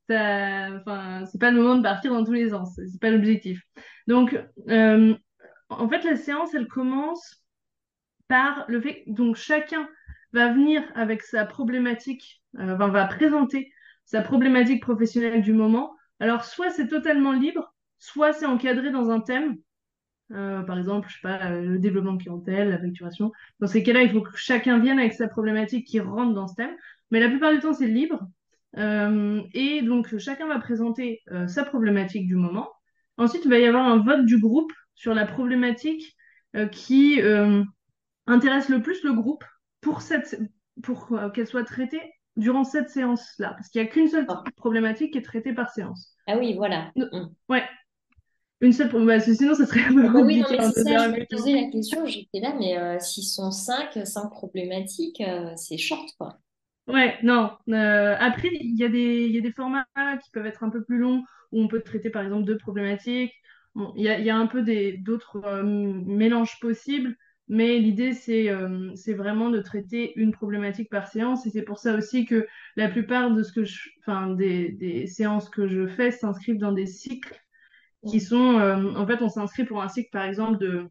enfin, 0.09 1.23
c'est 1.31 1.39
pas 1.39 1.51
le 1.51 1.61
moment 1.61 1.77
de 1.77 1.83
partir 1.83 2.13
dans 2.13 2.25
tous 2.25 2.33
les 2.33 2.49
sens, 2.49 2.75
c'est 2.75 2.99
pas 2.99 3.09
l'objectif. 3.09 3.61
Donc, 4.07 4.37
euh, 4.69 5.15
en 5.69 5.89
fait, 5.89 6.03
la 6.03 6.17
séance, 6.17 6.53
elle 6.53 6.67
commence 6.67 7.42
par 8.27 8.65
le 8.67 8.81
fait, 8.81 9.03
donc 9.07 9.35
chacun 9.35 9.87
va 10.33 10.51
venir 10.51 10.83
avec 10.95 11.21
sa 11.21 11.45
problématique, 11.45 12.41
euh, 12.59 12.75
va 12.75 13.05
présenter 13.05 13.71
sa 14.05 14.21
problématique 14.21 14.81
professionnelle 14.81 15.41
du 15.41 15.53
moment. 15.53 15.95
Alors, 16.19 16.43
soit 16.43 16.69
c'est 16.69 16.87
totalement 16.87 17.31
libre, 17.31 17.73
soit 17.99 18.33
c'est 18.33 18.45
encadré 18.45 18.91
dans 18.91 19.09
un 19.09 19.19
thème. 19.19 19.57
Euh, 20.31 20.61
par 20.63 20.77
exemple, 20.77 21.07
je 21.09 21.15
sais 21.15 21.21
pas, 21.21 21.51
euh, 21.51 21.61
le 21.61 21.79
développement 21.79 22.17
clientèle, 22.17 22.69
la 22.69 22.79
facturation. 22.79 23.31
Dans 23.59 23.67
ces 23.67 23.83
cas-là, 23.83 24.03
il 24.03 24.11
faut 24.11 24.21
que 24.21 24.35
chacun 24.35 24.79
vienne 24.79 24.99
avec 24.99 25.13
sa 25.13 25.27
problématique 25.27 25.85
qui 25.85 25.99
rentre 25.99 26.33
dans 26.33 26.47
ce 26.47 26.55
thème. 26.55 26.75
Mais 27.11 27.19
la 27.19 27.29
plupart 27.29 27.51
du 27.51 27.59
temps, 27.59 27.73
c'est 27.73 27.87
libre. 27.87 28.27
Euh, 28.77 29.41
et 29.53 29.81
donc, 29.83 30.17
chacun 30.17 30.47
va 30.47 30.59
présenter 30.59 31.21
sa 31.47 31.63
problématique 31.63 32.27
du 32.27 32.35
moment. 32.35 32.71
Ensuite, 33.17 33.45
il 33.45 33.49
va 33.49 33.59
y 33.59 33.65
avoir 33.65 33.85
un 33.85 33.97
vote 33.97 34.25
du 34.25 34.39
groupe 34.39 34.71
sur 34.95 35.13
la 35.13 35.27
problématique 35.27 36.15
qui 36.71 37.21
intéresse 38.27 38.69
le 38.69 38.81
plus 38.81 39.03
le 39.03 39.13
groupe 39.13 39.43
pour, 39.81 40.01
cette, 40.01 40.39
pour 40.83 41.13
euh, 41.13 41.29
qu'elle 41.29 41.47
soit 41.47 41.63
traitée 41.65 42.01
durant 42.37 42.63
cette 42.63 42.89
séance-là. 42.89 43.51
Parce 43.53 43.69
qu'il 43.69 43.81
n'y 43.81 43.87
a 43.87 43.91
qu'une 43.91 44.09
seule 44.09 44.27
Ah 44.27 44.43
problématique 44.57 45.13
qui 45.13 45.19
est 45.19 45.21
traitée 45.23 45.53
par 45.53 45.69
séance. 45.71 46.15
ah 46.27 46.37
oui, 46.37 46.53
voilà. 46.55 46.91
No- 46.95 47.07
Mm. 47.11 47.35
Ouais, 47.49 47.63
une 48.61 48.73
seule 48.73 48.89
bah, 49.05 49.19
sinon, 49.19 49.55
ça 49.55 49.65
serait 49.67 49.83
un 49.85 49.93
Ah 50.01 50.07
peu 50.09 50.09
bah 50.09 50.21
oui, 50.23 50.37
non, 50.37 50.47
mais 50.51 50.59
en 50.59 50.71
c'est 50.71 50.75
ça, 50.75 50.97
je 50.97 51.09
me 51.09 51.25
posais 51.29 51.53
la 51.53 51.69
question, 51.71 52.05
j'étais 52.05 52.39
là, 52.39 52.53
mais 52.59 52.77
euh, 52.77 52.99
s'ils 52.99 53.25
sont 53.27 53.49
cinq, 53.51 53.97
cinq 54.05 54.29
problématiques, 54.29 55.21
euh, 55.21 55.53
c'est 55.55 55.77
short, 55.77 56.09
quoi. 56.17 56.37
Ouais, 56.87 57.17
non. 57.23 57.51
euh, 57.69 58.15
après, 58.19 58.49
il 58.51 58.77
y 58.77 58.83
a 58.83 58.89
des, 58.89 59.27
y 59.29 59.37
a 59.37 59.41
des 59.41 59.53
formats 59.53 59.85
qui 60.21 60.29
peuvent 60.31 60.45
être 60.45 60.63
un 60.63 60.69
peu 60.69 60.83
plus 60.83 60.97
longs, 60.97 61.23
où 61.51 61.61
on 61.61 61.67
peut 61.67 61.81
traiter 61.81 62.09
par 62.09 62.23
exemple 62.23 62.43
deux 62.45 62.57
problématiques. 62.57 63.33
Bon, 63.73 63.93
il 63.95 64.03
y 64.03 64.09
a, 64.09 64.19
y 64.19 64.29
a 64.29 64.35
un 64.37 64.47
peu 64.47 64.63
d'autres 64.97 65.61
mélanges 65.63 66.59
possibles, 66.59 67.15
mais 67.47 67.77
l'idée, 67.79 68.13
c'est 68.13 68.49
euh, 68.49 68.93
vraiment 69.07 69.49
de 69.49 69.59
traiter 69.59 70.13
une 70.15 70.31
problématique 70.31 70.89
par 70.89 71.07
séance. 71.07 71.45
Et 71.45 71.49
c'est 71.49 71.63
pour 71.63 71.79
ça 71.79 71.95
aussi 71.95 72.25
que 72.25 72.47
la 72.75 72.89
plupart 72.89 73.31
de 73.31 73.43
ce 73.43 73.51
que 73.51 73.65
je, 73.65 73.89
enfin, 73.99 74.29
des, 74.29 74.69
des 74.71 75.07
séances 75.07 75.49
que 75.49 75.67
je 75.67 75.87
fais 75.87 76.11
s'inscrivent 76.11 76.57
dans 76.57 76.71
des 76.71 76.85
cycles 76.87 77.37
qui 78.07 78.19
sont, 78.19 78.59
euh, 78.59 78.93
en 78.95 79.07
fait, 79.07 79.21
on 79.21 79.29
s'inscrit 79.29 79.65
pour 79.65 79.81
un 79.81 79.89
cycle, 79.89 80.09
par 80.11 80.25
exemple, 80.25 80.57
de 80.57 80.89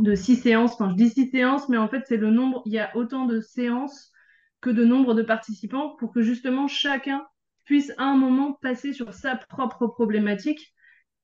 de 0.00 0.14
six 0.14 0.36
séances. 0.36 0.72
Enfin, 0.74 0.90
je 0.90 0.96
dis 0.96 1.10
six 1.10 1.30
séances, 1.30 1.68
mais 1.68 1.76
en 1.76 1.88
fait, 1.88 2.04
c'est 2.06 2.16
le 2.16 2.30
nombre, 2.30 2.62
il 2.66 2.72
y 2.72 2.78
a 2.78 2.94
autant 2.96 3.26
de 3.26 3.40
séances 3.40 4.12
que 4.60 4.70
de 4.70 4.84
nombre 4.84 5.14
de 5.14 5.22
participants 5.22 5.96
pour 5.98 6.12
que 6.12 6.22
justement 6.22 6.68
chacun 6.68 7.26
puisse 7.64 7.92
à 7.98 8.04
un 8.04 8.16
moment 8.16 8.54
passer 8.62 8.92
sur 8.92 9.14
sa 9.14 9.36
propre 9.36 9.86
problématique. 9.86 10.74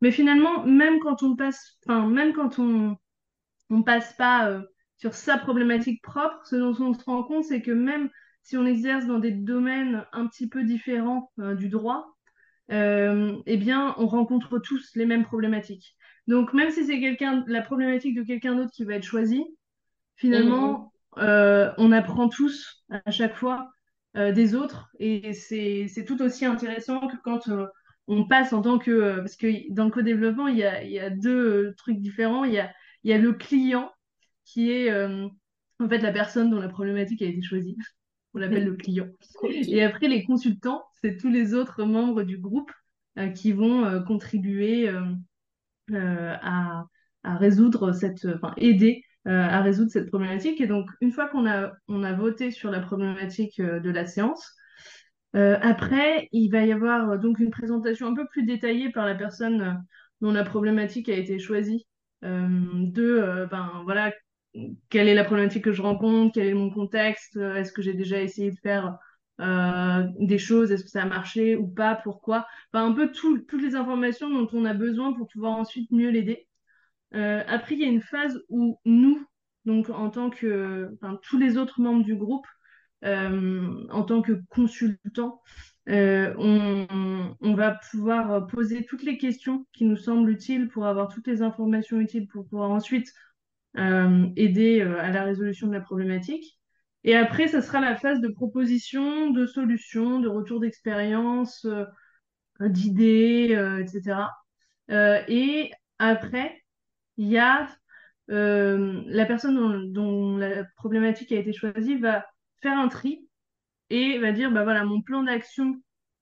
Mais 0.01 0.11
finalement, 0.11 0.65
même 0.65 0.99
quand 1.01 1.23
on 1.23 1.37
passe, 1.37 1.79
enfin, 1.87 2.07
même 2.07 2.33
quand 2.35 2.59
on, 2.59 2.97
on 3.71 3.83
passe 3.83 4.15
pas 4.15 4.49
euh, 4.51 4.63
sur 4.97 5.15
sa 5.15 5.39
problématique 5.39 6.03
propre, 6.03 6.41
ce 6.45 6.57
dont 6.57 6.75
on 6.81 6.95
se 6.95 7.05
rend 7.05 7.23
compte, 7.23 7.45
c'est 7.45 7.63
que 7.63 7.71
même 7.71 8.09
si 8.43 8.57
on 8.57 8.67
exerce 8.67 9.07
dans 9.07 9.19
des 9.19 9.33
domaines 9.33 10.07
un 10.13 10.27
petit 10.27 10.49
peu 10.49 10.63
différents 10.65 11.33
euh, 11.39 11.55
du 11.55 11.69
droit, 11.69 12.17
euh, 12.73 13.37
eh 13.47 13.57
bien, 13.57 13.95
on 13.99 14.07
rencontre 14.07 14.59
tous 14.59 14.95
les 14.95 15.07
mêmes 15.07 15.25
problématiques. 15.25 15.97
Donc, 16.27 16.53
même 16.53 16.71
si 16.71 16.85
c'est 16.85 17.01
quelqu'un, 17.01 17.45
la 17.47 17.63
problématique 17.63 18.17
de 18.17 18.23
quelqu'un 18.23 18.55
d'autre 18.55 18.73
qui 18.73 18.85
va 18.85 18.95
être 18.95 19.05
choisie, 19.05 19.45
finalement, 20.17 20.93
euh, 21.19 21.73
on 21.79 21.93
apprend 21.93 22.29
tous 22.29 22.85
à 22.91 23.11
chaque 23.11 23.37
fois 23.37 23.71
des 24.15 24.55
autres 24.55 24.89
et 24.99 25.35
c'est, 25.35 25.89
c'est 25.89 26.07
tout 26.07 26.23
aussi 26.23 26.47
intéressant 26.47 27.07
que 27.07 27.17
quand 27.23 27.49
euh, 27.49 27.67
on 28.09 28.27
passe 28.27 28.55
en 28.55 28.63
tant 28.63 28.79
que... 28.79 28.91
euh, 28.91 29.17
parce 29.19 29.37
que 29.37 29.71
dans 29.73 29.85
le 29.85 29.91
co-développement, 29.91 30.49
il 30.49 30.57
y 30.57 30.65
a, 30.65 30.83
il 30.83 30.91
y 30.91 30.99
a 30.99 31.11
deux 31.11 31.69
euh, 31.69 31.75
trucs 31.77 31.99
différents. 31.99 32.45
Il 32.45 32.55
y 32.55 32.59
a, 32.59 32.73
il 33.07 33.11
y 33.11 33.13
a 33.13 33.19
le 33.19 33.33
client 33.33 33.93
qui 34.45 34.73
est 34.73 34.91
euh, 34.91 35.29
en 35.79 35.89
fait 35.89 35.99
la 35.99 36.13
personne 36.13 36.51
dont 36.51 36.61
la 36.61 36.69
problématique 36.69 37.23
a 37.23 37.27
été 37.27 37.41
choisie. 37.41 37.77
On 38.35 38.39
l'appelle 38.39 38.65
le 38.65 38.75
client. 38.77 39.07
Et 39.49 39.83
après, 39.83 40.09
les 40.09 40.25
consultants, 40.25 40.85
c'est 41.01 41.17
tous 41.17 41.31
les 41.31 41.55
autres 41.55 41.85
membres 41.85 42.25
du 42.25 42.37
groupe 42.37 42.71
euh, 43.17 43.29
qui 43.29 43.53
vont 43.53 43.85
euh, 43.85 44.01
contribuer 44.01 44.91
à, 45.95 46.85
à 47.23 47.37
résoudre 47.37 47.93
cette, 47.93 48.27
enfin, 48.27 48.53
aider 48.57 49.03
à 49.25 49.61
résoudre 49.63 49.91
cette 49.91 50.09
problématique. 50.09 50.61
Et 50.61 50.67
donc, 50.67 50.89
une 51.01 51.13
fois 51.13 51.29
qu'on 51.29 51.47
a, 51.47 51.73
on 51.89 52.03
a 52.03 52.13
voté 52.13 52.51
sur 52.51 52.71
la 52.71 52.81
problématique 52.81 53.61
de 53.61 53.91
la 53.91 54.07
séance, 54.07 54.53
euh, 55.37 55.59
après, 55.61 56.29
il 56.33 56.49
va 56.51 56.65
y 56.65 56.73
avoir 56.73 57.19
donc 57.19 57.39
une 57.41 57.51
présentation 57.51 58.07
un 58.07 58.15
peu 58.15 58.27
plus 58.27 58.45
détaillée 58.45 58.91
par 58.91 59.07
la 59.07 59.15
personne 59.15 59.83
dont 60.21 60.33
la 60.33 60.45
problématique 60.45 61.09
a 61.09 61.15
été 61.15 61.39
choisie, 61.39 61.87
de, 62.23 63.03
euh, 63.03 63.47
ben 63.47 63.83
voilà, 63.85 64.13
quelle 64.91 65.09
est 65.09 65.15
la 65.15 65.25
problématique 65.25 65.65
que 65.65 65.73
je 65.73 65.83
rencontre, 65.83 66.33
quel 66.35 66.47
est 66.47 66.55
mon 66.55 66.71
contexte, 66.71 67.37
euh, 67.37 67.57
est-ce 67.57 67.73
que 67.73 67.83
j'ai 67.83 67.95
déjà 67.95 68.21
essayé 68.23 68.51
de 68.51 68.59
faire 68.63 68.97
euh, 69.41 70.05
des 70.19 70.39
choses, 70.39 70.73
est-ce 70.73 70.85
que 70.85 70.91
ça 70.91 71.03
a 71.03 71.07
marché 71.07 71.57
ou 71.57 71.67
pas, 71.69 71.95
pourquoi, 71.97 72.47
enfin 72.73 72.87
un 72.87 72.93
peu 72.93 73.13
tout- 73.13 73.41
toutes 73.41 73.63
les 73.63 73.75
informations 73.77 74.31
dont 74.31 74.49
on 74.53 74.65
a 74.65 74.73
besoin 74.75 75.13
pour 75.13 75.29
pouvoir 75.29 75.53
ensuite 75.57 75.91
mieux 75.91 76.11
l'aider. 76.11 76.49
Euh, 77.15 77.43
après, 77.49 77.75
il 77.77 77.81
y 77.81 77.85
a 77.85 77.89
une 77.89 78.03
phase 78.03 78.41
où 78.49 78.81
nous, 78.85 79.25
donc 79.65 79.91
en 79.91 80.11
tant 80.11 80.31
que, 80.31 80.91
tous 81.23 81.39
les 81.39 81.57
autres 81.59 81.81
membres 81.81 82.05
du 82.05 82.17
groupe, 82.17 82.47
euh, 83.05 83.87
en 83.91 84.03
tant 84.03 84.23
que 84.23 84.41
consultants, 84.51 85.43
euh, 85.89 86.35
on, 86.39 87.55
va 87.55 87.79
pouvoir 87.91 88.47
poser 88.49 88.85
toutes 88.85 89.03
les 89.03 89.19
questions 89.19 89.67
qui 89.73 89.85
nous 89.85 89.97
semblent 89.97 90.31
utiles 90.31 90.69
pour 90.69 90.87
avoir 90.87 91.09
toutes 91.09 91.27
les 91.27 91.43
informations 91.43 92.01
utiles 92.01 92.27
pour 92.27 92.47
pouvoir 92.47 92.71
ensuite 92.71 93.13
euh, 93.79 94.27
aider 94.37 94.81
euh, 94.81 94.99
à 95.01 95.11
la 95.11 95.25
résolution 95.25 95.69
de 95.69 95.73
la 95.73 95.81
problématique. 95.81 96.59
Et 97.05 97.15
après, 97.15 97.47
ça 97.47 97.63
sera 97.63 97.81
la 97.81 97.97
phase 97.97 98.21
de 98.21 98.29
proposition, 98.29 99.31
de 99.31 99.47
solution, 99.47 100.19
de 100.19 100.29
retour 100.29 100.59
d'expérience, 100.61 101.65
d'idées, 102.59 103.57
etc. 103.81 104.23
Et 104.89 105.71
après, 106.01 106.65
il 107.17 107.29
y 107.29 107.39
a 107.39 107.69
la 108.27 109.25
personne 109.25 109.93
dont 109.93 110.37
la 110.37 110.65
problématique 110.77 111.31
a 111.31 111.37
été 111.37 111.53
choisie 111.53 111.97
va 111.97 112.27
faire 112.61 112.77
un 112.77 112.89
tri 112.89 113.26
et 113.91 114.19
va 114.19 114.33
dire, 114.33 114.51
bah 114.53 114.65
voilà, 114.65 114.85
mon 114.85 115.03
plan 115.03 115.23
d'action 115.23 115.81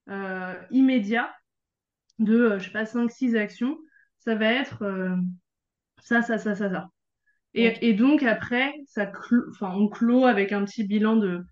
euh, 0.09 0.53
immédiat 0.71 1.33
de, 2.19 2.35
euh, 2.39 2.59
je 2.59 2.65
sais 2.65 2.71
pas, 2.71 2.85
cinq 2.85 3.11
six 3.11 3.35
actions, 3.35 3.77
ça 4.19 4.35
va 4.35 4.51
être 4.53 4.83
euh, 4.83 5.15
ça, 6.01 6.21
ça, 6.21 6.37
ça, 6.37 6.55
ça, 6.55 6.69
ça. 6.69 6.89
Et, 7.53 7.89
et 7.89 7.93
donc 7.93 8.23
après, 8.23 8.73
ça 8.87 9.11
enfin, 9.51 9.73
on 9.75 9.87
clôt 9.89 10.25
avec 10.25 10.51
un 10.51 10.65
petit 10.65 10.83
bilan 10.85 11.15
de, 11.17 11.43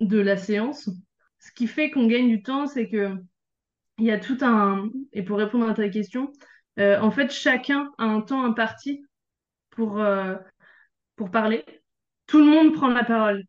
de 0.00 0.18
la 0.18 0.36
séance. 0.36 0.90
Ce 1.40 1.52
qui 1.52 1.66
fait 1.66 1.90
qu'on 1.90 2.06
gagne 2.06 2.28
du 2.28 2.42
temps, 2.42 2.66
c'est 2.66 2.88
que 2.88 3.16
il 3.98 4.06
y 4.06 4.10
a 4.10 4.18
tout 4.18 4.38
un... 4.42 4.88
Et 5.12 5.22
pour 5.22 5.38
répondre 5.38 5.68
à 5.68 5.74
ta 5.74 5.88
question, 5.88 6.32
euh, 6.78 6.98
en 7.00 7.10
fait, 7.10 7.32
chacun 7.32 7.90
a 7.98 8.04
un 8.04 8.22
temps 8.22 8.44
imparti 8.44 9.04
pour, 9.70 10.00
euh, 10.00 10.36
pour 11.16 11.30
parler. 11.30 11.64
Tout 12.26 12.38
le 12.38 12.46
monde 12.46 12.74
prend 12.74 12.88
la 12.88 13.04
parole. 13.04 13.40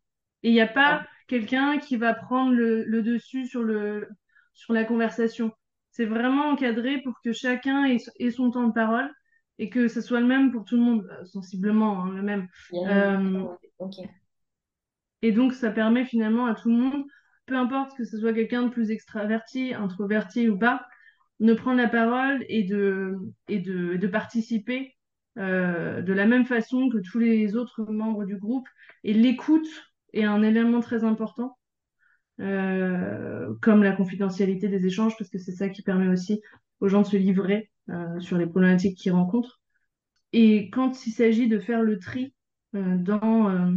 Et 0.42 0.50
il 0.50 0.52
n'y 0.52 0.60
a 0.60 0.66
pas 0.66 1.02
Ah, 1.02 1.06
quelqu'un 1.32 1.78
qui 1.78 1.96
va 1.96 2.12
prendre 2.12 2.52
le, 2.52 2.84
le 2.84 3.02
dessus 3.02 3.46
sur 3.46 3.62
le, 3.62 4.06
sur 4.52 4.74
la 4.74 4.84
conversation. 4.84 5.50
C'est 5.90 6.04
vraiment 6.04 6.50
encadré 6.50 7.00
pour 7.00 7.14
que 7.24 7.32
chacun 7.32 7.86
ait, 7.86 7.96
ait 8.18 8.30
son 8.30 8.50
temps 8.50 8.68
de 8.68 8.74
parole 8.74 9.10
et 9.58 9.70
que 9.70 9.88
ce 9.88 10.02
soit 10.02 10.20
le 10.20 10.26
même 10.26 10.52
pour 10.52 10.66
tout 10.66 10.76
le 10.76 10.82
monde, 10.82 11.08
euh, 11.10 11.24
sensiblement 11.24 12.04
hein, 12.04 12.12
le 12.14 12.20
même. 12.20 12.48
Euh, 12.74 13.46
et 15.22 15.32
donc, 15.32 15.54
ça 15.54 15.70
permet 15.70 16.04
finalement 16.04 16.44
à 16.44 16.54
tout 16.54 16.68
le 16.68 16.76
monde, 16.76 17.04
peu 17.46 17.56
importe 17.56 17.96
que 17.96 18.04
ce 18.04 18.18
soit 18.18 18.34
quelqu'un 18.34 18.64
de 18.64 18.68
plus 18.68 18.90
extraverti, 18.90 19.72
introverti 19.72 20.50
ou 20.50 20.58
pas, 20.58 20.84
de 21.40 21.54
prendre 21.54 21.78
la 21.78 21.88
parole 21.88 22.44
et 22.50 22.62
de, 22.62 23.16
et 23.48 23.58
de, 23.58 23.96
de 23.96 24.06
participer 24.06 24.98
euh, 25.38 26.02
de 26.02 26.12
la 26.12 26.26
même 26.26 26.44
façon 26.44 26.90
que 26.90 26.98
tous 26.98 27.18
les 27.18 27.56
autres 27.56 27.84
membres 27.90 28.26
du 28.26 28.36
groupe. 28.36 28.68
Et 29.02 29.14
l'écoute 29.14 29.66
est 30.12 30.24
un 30.24 30.42
élément 30.42 30.80
très 30.80 31.04
important, 31.04 31.58
euh, 32.40 33.54
comme 33.60 33.82
la 33.82 33.92
confidentialité 33.92 34.68
des 34.68 34.86
échanges, 34.86 35.16
parce 35.18 35.30
que 35.30 35.38
c'est 35.38 35.52
ça 35.52 35.68
qui 35.68 35.82
permet 35.82 36.08
aussi 36.08 36.40
aux 36.80 36.88
gens 36.88 37.02
de 37.02 37.06
se 37.06 37.16
livrer 37.16 37.70
euh, 37.90 38.20
sur 38.20 38.38
les 38.38 38.46
problématiques 38.46 38.98
qu'ils 38.98 39.12
rencontrent. 39.12 39.60
Et 40.32 40.70
quand 40.70 41.06
il 41.06 41.12
s'agit 41.12 41.48
de 41.48 41.58
faire 41.58 41.82
le 41.82 41.98
tri 41.98 42.34
dans, 42.72 43.76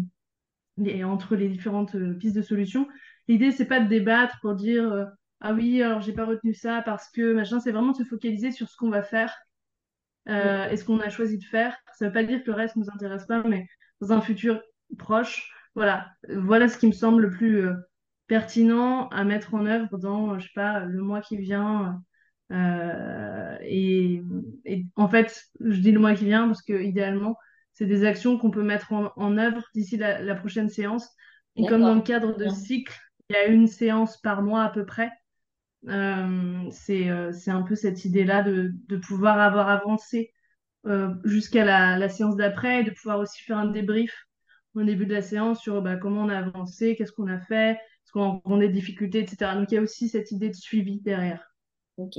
les, 0.77 1.03
entre 1.03 1.35
les 1.35 1.49
différentes 1.49 1.97
pistes 2.17 2.35
de 2.35 2.41
solutions, 2.41 2.87
l'idée, 3.27 3.51
c'est 3.51 3.65
pas 3.65 3.81
de 3.81 3.89
débattre 3.89 4.37
pour 4.41 4.55
dire 4.55 5.09
ah 5.41 5.53
oui, 5.53 5.81
alors 5.83 6.01
j'ai 6.01 6.13
pas 6.13 6.25
retenu 6.25 6.53
ça 6.53 6.81
parce 6.81 7.09
que 7.11 7.33
machin, 7.33 7.59
c'est 7.59 7.71
vraiment 7.71 7.91
de 7.91 7.97
se 7.97 8.03
focaliser 8.03 8.51
sur 8.51 8.69
ce 8.69 8.77
qu'on 8.77 8.89
va 8.89 9.03
faire 9.03 9.35
euh, 10.27 10.67
et 10.69 10.77
ce 10.77 10.83
qu'on 10.83 10.99
a 10.99 11.09
choisi 11.09 11.37
de 11.37 11.43
faire. 11.43 11.77
Ça 11.93 12.07
veut 12.07 12.11
pas 12.11 12.23
dire 12.23 12.43
que 12.43 12.47
le 12.47 12.55
reste 12.55 12.75
nous 12.75 12.89
intéresse 12.89 13.25
pas, 13.25 13.43
mais 13.43 13.67
dans 14.01 14.11
un 14.11 14.21
futur 14.21 14.61
proche, 14.97 15.51
voilà, 15.75 16.08
voilà 16.29 16.67
ce 16.67 16.77
qui 16.77 16.88
me 16.88 16.94
semble 16.94 17.24
le 17.24 17.29
plus 17.29 17.67
euh, 17.67 17.74
pertinent 18.27 19.08
à 19.10 19.24
mettre 19.24 19.53
en 19.53 19.65
œuvre 19.65 19.98
dans, 19.98 20.39
je 20.39 20.46
sais 20.46 20.53
pas, 20.55 20.79
le 20.79 21.01
mois 21.01 21.22
qui 21.22 21.38
vient. 21.38 22.01
Euh, 22.51 23.58
et, 23.62 24.22
et, 24.65 24.86
en 24.96 25.08
fait, 25.08 25.46
je 25.60 25.79
dis 25.79 25.91
le 25.91 26.00
mois 26.00 26.15
qui 26.15 26.25
vient 26.25 26.48
parce 26.48 26.62
que 26.62 26.82
idéalement, 26.82 27.38
c'est 27.74 27.86
des 27.86 28.05
actions 28.05 28.38
qu'on 28.38 28.51
peut 28.51 28.63
mettre 28.63 28.94
en, 28.94 29.12
en 29.15 29.38
œuvre 29.38 29.62
d'ici 29.74 29.98
la, 29.98 30.22
la, 30.22 30.36
prochaine 30.36 30.70
séance. 30.70 31.10
Et 31.58 31.65
comme 31.65 31.82
dans 31.82 31.96
le 31.96 32.01
cadre 32.01 32.36
de 32.36 32.48
cycle, 32.50 32.98
il 33.29 33.34
y 33.34 33.38
a 33.38 33.46
une 33.46 33.67
séance 33.67 34.17
par 34.17 34.41
mois 34.41 34.63
à 34.63 34.70
peu 34.70 34.86
près. 34.86 35.12
Euh, 35.88 36.67
c'est 36.72 37.10
euh, 37.10 37.32
un 37.48 37.62
peu 37.62 37.75
cette 37.75 38.05
idée-là 38.05 38.44
de, 38.44 38.72
de 38.88 38.98
pouvoir 38.98 39.39
avoir 39.39 39.70
avancé 39.70 40.34
euh, 40.88 41.13
jusqu'à 41.24 41.63
la, 41.63 41.98
la 41.98 42.10
séance 42.10 42.36
d'après 42.36 42.82
et 42.82 42.84
de 42.84 42.91
pouvoir 42.91 43.20
aussi 43.20 43.44
faire 43.44 43.58
un 43.58 43.67
débrief 43.67 44.25
au 44.82 44.84
début 44.84 45.05
de 45.05 45.13
la 45.13 45.22
séance 45.22 45.60
sur 45.60 45.82
bah, 45.82 45.98
comment 45.98 46.24
on 46.24 46.29
a 46.29 46.38
avancé, 46.38 46.96
qu'est-ce 46.96 47.12
qu'on 47.12 47.27
a 47.27 47.39
fait, 47.39 47.72
est-ce 47.72 48.12
qu'on 48.12 48.24
rencontre 48.24 48.60
des 48.60 48.70
difficultés, 48.70 49.20
etc. 49.20 49.55
Donc 49.55 49.72
il 49.72 49.75
y 49.75 49.77
a 49.77 49.82
aussi 49.82 50.10
cette 50.10 50.32
idée 50.32 50.50
de 50.50 50.55
suivi 50.55 51.00
derrière. 51.01 51.55
Ok. 51.98 52.17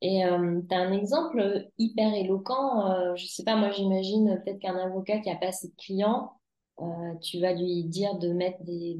Et 0.00 0.24
euh, 0.24 0.60
tu 0.68 0.74
as 0.74 0.78
un 0.78 0.92
exemple 0.92 1.68
hyper 1.78 2.14
éloquent. 2.14 2.90
Euh, 2.90 3.14
je 3.16 3.26
sais 3.26 3.44
pas, 3.44 3.56
moi 3.56 3.70
j'imagine 3.70 4.40
peut-être 4.44 4.58
qu'un 4.58 4.76
avocat 4.76 5.20
qui 5.20 5.30
a 5.30 5.36
pas 5.36 5.46
assez 5.48 5.68
de 5.68 5.74
clients, 5.76 6.32
euh, 6.80 7.14
tu 7.22 7.40
vas 7.40 7.54
lui 7.54 7.84
dire 7.84 8.18
de 8.18 8.32
mettre 8.32 8.62
des, 8.64 8.98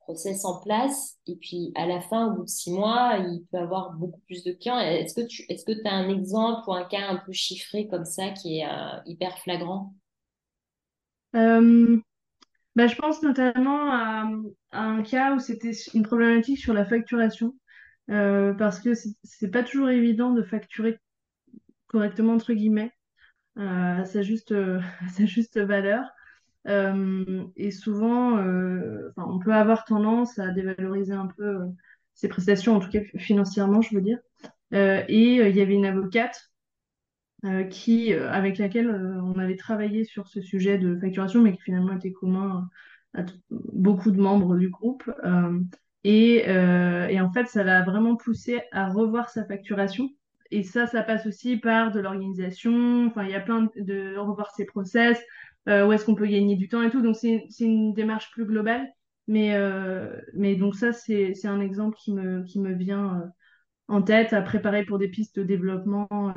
process 0.00 0.44
en 0.44 0.60
place 0.60 1.16
et 1.28 1.36
puis 1.36 1.70
à 1.76 1.86
la 1.86 2.00
fin, 2.00 2.26
au 2.26 2.36
bout 2.36 2.42
de 2.42 2.48
six 2.48 2.72
mois, 2.72 3.18
il 3.18 3.44
peut 3.50 3.58
avoir 3.58 3.92
beaucoup 3.92 4.20
plus 4.26 4.42
de 4.42 4.52
clients. 4.52 4.78
Est-ce 4.78 5.14
que 5.14 5.24
tu 5.24 5.44
est-ce 5.48 5.64
que 5.64 5.72
as 5.86 5.92
un 5.92 6.08
exemple 6.08 6.62
ou 6.66 6.72
un 6.72 6.84
cas 6.84 7.08
un 7.08 7.22
peu 7.24 7.32
chiffré 7.32 7.86
comme 7.86 8.04
ça 8.04 8.30
qui 8.30 8.58
est 8.58 8.66
euh, 8.66 8.98
hyper 9.06 9.38
flagrant? 9.38 9.94
Euh, 11.34 11.98
bah, 12.76 12.86
je 12.86 12.96
pense 12.96 13.22
notamment 13.22 13.90
à, 13.92 14.30
un 14.72 15.02
cas 15.02 15.34
où 15.34 15.38
c'était 15.38 15.72
une 15.94 16.02
problématique 16.02 16.58
sur 16.58 16.74
la 16.74 16.84
facturation, 16.84 17.54
euh, 18.10 18.54
parce 18.54 18.80
que 18.80 18.92
c'est 18.94 19.50
pas 19.50 19.62
toujours 19.62 19.90
évident 19.90 20.32
de 20.32 20.42
facturer 20.42 20.98
correctement, 21.88 22.34
entre 22.34 22.52
guillemets, 22.54 22.92
euh, 23.58 24.00
à 24.00 24.04
sa 24.04 24.22
juste, 24.22 24.52
à 25.00 25.08
sa 25.08 25.26
juste 25.26 25.58
valeur. 25.58 26.04
Euh, 26.68 27.44
et 27.56 27.70
souvent, 27.70 28.38
euh, 28.38 29.12
on 29.16 29.38
peut 29.38 29.52
avoir 29.52 29.84
tendance 29.84 30.38
à 30.38 30.50
dévaloriser 30.50 31.12
un 31.12 31.26
peu 31.26 31.44
euh, 31.44 31.66
ses 32.14 32.28
prestations, 32.28 32.76
en 32.76 32.80
tout 32.80 32.90
cas 32.90 33.00
financièrement, 33.16 33.82
je 33.82 33.94
veux 33.94 34.02
dire. 34.02 34.18
Euh, 34.74 35.02
et 35.08 35.36
il 35.48 35.56
y 35.56 35.60
avait 35.60 35.74
une 35.74 35.86
avocate 35.86 36.51
qui, 37.70 38.12
avec 38.12 38.58
laquelle 38.58 38.90
on 38.90 39.38
avait 39.38 39.56
travaillé 39.56 40.04
sur 40.04 40.28
ce 40.28 40.40
sujet 40.40 40.78
de 40.78 40.96
facturation, 41.00 41.42
mais 41.42 41.52
qui 41.52 41.62
finalement 41.62 41.96
était 41.96 42.12
commun 42.12 42.68
à 43.14 43.24
beaucoup 43.50 44.10
de 44.12 44.20
membres 44.20 44.56
du 44.56 44.68
groupe. 44.68 45.10
Et, 46.04 46.44
et, 46.46 47.20
en 47.20 47.32
fait, 47.32 47.46
ça 47.46 47.64
l'a 47.64 47.82
vraiment 47.82 48.16
poussé 48.16 48.62
à 48.70 48.88
revoir 48.88 49.28
sa 49.28 49.44
facturation. 49.44 50.10
Et 50.52 50.62
ça, 50.62 50.86
ça 50.86 51.02
passe 51.02 51.26
aussi 51.26 51.56
par 51.56 51.92
de 51.92 51.98
l'organisation. 51.98 53.06
Enfin, 53.06 53.24
il 53.24 53.30
y 53.30 53.34
a 53.34 53.40
plein 53.40 53.70
de, 53.74 54.16
revoir 54.18 54.50
ses 54.50 54.66
process, 54.66 55.18
euh, 55.66 55.86
où 55.86 55.92
est-ce 55.92 56.04
qu'on 56.04 56.14
peut 56.14 56.26
gagner 56.26 56.56
du 56.56 56.68
temps 56.68 56.82
et 56.82 56.90
tout. 56.90 57.00
Donc 57.00 57.16
c'est 57.16 57.48
une 57.60 57.94
démarche 57.94 58.30
plus 58.32 58.44
globale. 58.44 58.86
Mais, 59.26 59.54
euh, 59.54 60.20
mais 60.34 60.54
donc 60.54 60.74
ça, 60.74 60.92
c'est 60.92 61.46
un 61.46 61.60
exemple 61.60 61.96
qui 61.96 62.12
me, 62.12 62.42
qui 62.44 62.60
me 62.60 62.74
vient 62.74 63.22
euh, 63.22 63.26
en 63.88 64.02
tête 64.02 64.34
à 64.34 64.42
préparer 64.42 64.84
pour 64.84 64.98
des 64.98 65.08
pistes 65.08 65.38
de 65.38 65.42
développement 65.42 66.34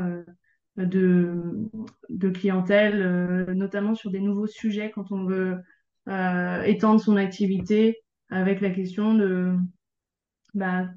de, 0.77 1.69
de 2.09 2.29
clientèle, 2.29 3.45
notamment 3.53 3.95
sur 3.95 4.11
des 4.11 4.19
nouveaux 4.19 4.47
sujets 4.47 4.91
quand 4.91 5.11
on 5.11 5.25
veut 5.25 5.57
étendre 6.65 6.99
son 6.99 7.15
activité 7.17 8.03
avec 8.29 8.61
la 8.61 8.69
question 8.69 9.13
de 9.13 9.55
bah, 10.53 10.89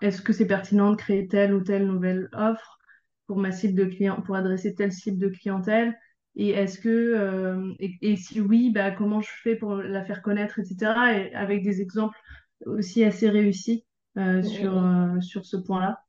est-ce 0.00 0.22
que 0.22 0.32
c'est 0.32 0.46
pertinent 0.46 0.90
de 0.90 0.96
créer 0.96 1.28
telle 1.28 1.54
ou 1.54 1.60
telle 1.60 1.86
nouvelle 1.86 2.28
offre 2.32 2.78
pour 3.26 3.38
ma 3.38 3.52
cible 3.52 3.74
de 3.74 3.84
client, 3.84 4.20
pour 4.22 4.36
adresser 4.36 4.74
telle 4.74 4.92
cible 4.92 5.18
de 5.18 5.28
clientèle? 5.28 5.96
Et 6.36 6.50
est-ce 6.50 6.78
que, 6.78 6.88
euh, 6.88 7.72
et, 7.78 8.16
si 8.16 8.40
oui, 8.40 8.70
bah, 8.70 8.90
comment 8.90 9.20
je 9.20 9.30
fais 9.42 9.56
pour 9.56 9.76
la 9.76 10.04
faire 10.04 10.20
connaître, 10.20 10.58
etc. 10.58 10.76
Et 11.14 11.34
avec 11.34 11.62
des 11.62 11.80
exemples 11.80 12.18
aussi 12.66 13.04
assez 13.04 13.28
réussis 13.28 13.84
euh, 14.18 14.42
sur, 14.42 14.76
euh, 14.76 15.20
sur 15.20 15.46
ce 15.46 15.56
point-là. 15.56 16.02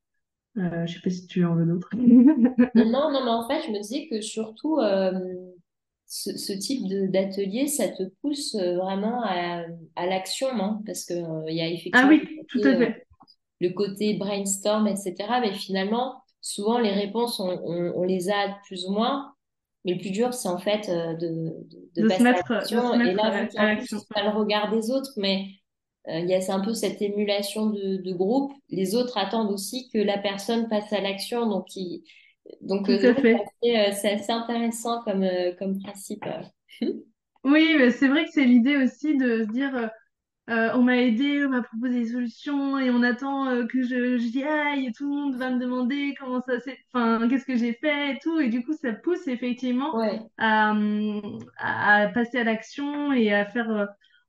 Euh, 0.57 0.85
je 0.85 0.93
sais 0.95 0.99
pas 1.01 1.09
si 1.09 1.27
tu 1.27 1.45
en 1.45 1.55
veux 1.55 1.65
d'autres. 1.65 1.89
non, 1.95 2.31
non, 3.11 3.23
mais 3.23 3.31
en 3.31 3.47
fait, 3.47 3.61
je 3.67 3.71
me 3.71 3.81
disais 3.81 4.07
que 4.07 4.21
surtout, 4.21 4.79
ce, 6.07 6.37
ce, 6.37 6.53
type 6.53 6.87
d'atelier, 7.11 7.67
ça 7.67 7.89
te 7.89 8.03
pousse 8.21 8.55
vraiment 8.55 9.21
à, 9.23 9.63
à 9.95 10.05
l'action, 10.05 10.55
non? 10.55 10.81
Parce 10.85 11.05
qu'il 11.05 11.25
il 11.47 11.55
y 11.55 11.61
a 11.61 11.67
effectivement 11.67 12.01
ah 12.03 12.09
oui, 12.09 12.23
tout 12.49 12.61
à 12.63 12.75
fait. 12.75 13.05
le 13.59 13.69
côté 13.69 14.15
brainstorm, 14.15 14.87
etc. 14.87 15.15
Mais 15.41 15.53
finalement, 15.53 16.21
souvent, 16.41 16.79
les 16.79 16.91
réponses, 16.91 17.39
on, 17.39 17.49
on, 17.49 17.93
on 17.95 18.03
les 18.03 18.29
a 18.29 18.57
plus 18.65 18.85
ou 18.85 18.91
moins. 18.91 19.33
Mais 19.87 19.93
le 19.93 19.99
plus 19.99 20.11
dur, 20.11 20.33
c'est 20.33 20.49
en 20.49 20.57
fait 20.57 20.89
euh, 20.89 21.13
de, 21.13 21.27
de, 21.95 22.01
de, 22.01 22.07
passer 22.09 22.23
mettre, 22.23 22.51
à 22.51 22.55
l'action. 22.55 22.93
Et 22.99 23.13
là, 23.13 23.47
à 23.55 23.75
pas 24.13 24.23
le 24.23 24.37
regard 24.37 24.69
des 24.69 24.91
autres, 24.91 25.11
mais 25.15 25.45
euh, 25.45 25.66
il 26.09 26.25
y 26.25 26.33
a 26.33 26.53
un 26.53 26.59
peu 26.61 26.73
cette 26.73 27.01
émulation 27.01 27.67
de, 27.67 27.97
de, 27.97 28.13
groupe. 28.13 28.53
Les 28.69 28.95
autres 28.95 29.17
attendent 29.17 29.51
aussi 29.51 29.89
que 29.89 29.97
la 29.97 30.17
personne 30.17 30.69
passe 30.69 30.91
à 30.93 31.01
l'action. 31.01 31.47
Donc, 31.49 31.75
il, 31.75 32.03
donc 32.61 32.89
euh, 32.89 33.13
c'est 33.61 34.11
assez 34.11 34.31
intéressant 34.31 35.01
comme, 35.03 35.27
comme 35.59 35.79
principe. 35.79 36.25
oui, 37.43 37.91
c'est 37.91 38.07
vrai 38.07 38.25
que 38.25 38.31
c'est 38.31 38.45
l'idée 38.45 38.77
aussi 38.77 39.17
de 39.17 39.43
se 39.43 39.51
dire 39.51 39.89
euh, 40.49 40.69
on 40.75 40.81
m'a 40.81 40.95
aidé, 40.97 41.45
on 41.45 41.49
m'a 41.49 41.61
proposé 41.61 41.99
des 41.99 42.07
solutions 42.07 42.79
et 42.79 42.89
on 42.89 43.03
attend 43.03 43.49
euh, 43.49 43.65
que 43.65 43.83
je, 43.83 44.17
j'y 44.17 44.43
aille 44.45 44.87
et 44.87 44.91
tout 44.93 45.03
le 45.03 45.13
monde 45.13 45.35
va 45.35 45.49
me 45.49 45.59
demander 45.59 46.15
comment 46.17 46.41
ça 46.47 46.57
s'est, 46.61 46.77
enfin, 46.93 47.27
qu'est-ce 47.27 47.45
que 47.45 47.57
j'ai 47.57 47.73
fait 47.73 48.13
et 48.13 48.19
tout. 48.19 48.39
Et 48.39 48.47
du 48.47 48.63
coup, 48.63 48.71
ça 48.71 48.93
pousse 48.93 49.27
effectivement 49.27 50.01
à, 50.37 50.73
à, 51.57 52.07
passer 52.13 52.37
à 52.39 52.43
l'action 52.45 53.11
et 53.11 53.33
à 53.33 53.45
faire 53.45 53.69
euh, 53.69 53.85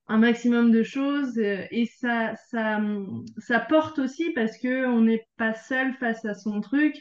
un 0.08 0.18
maximum 0.18 0.70
de 0.70 0.82
choses. 0.82 1.38
Et 1.38 1.86
ça, 2.00 2.34
ça, 2.50 2.80
ça 3.38 3.60
porte 3.60 3.98
aussi 3.98 4.30
parce 4.32 4.58
que 4.58 4.86
on 4.86 5.02
n'est 5.02 5.26
pas 5.36 5.54
seul 5.54 5.94
face 5.94 6.24
à 6.24 6.34
son 6.34 6.60
truc. 6.60 6.96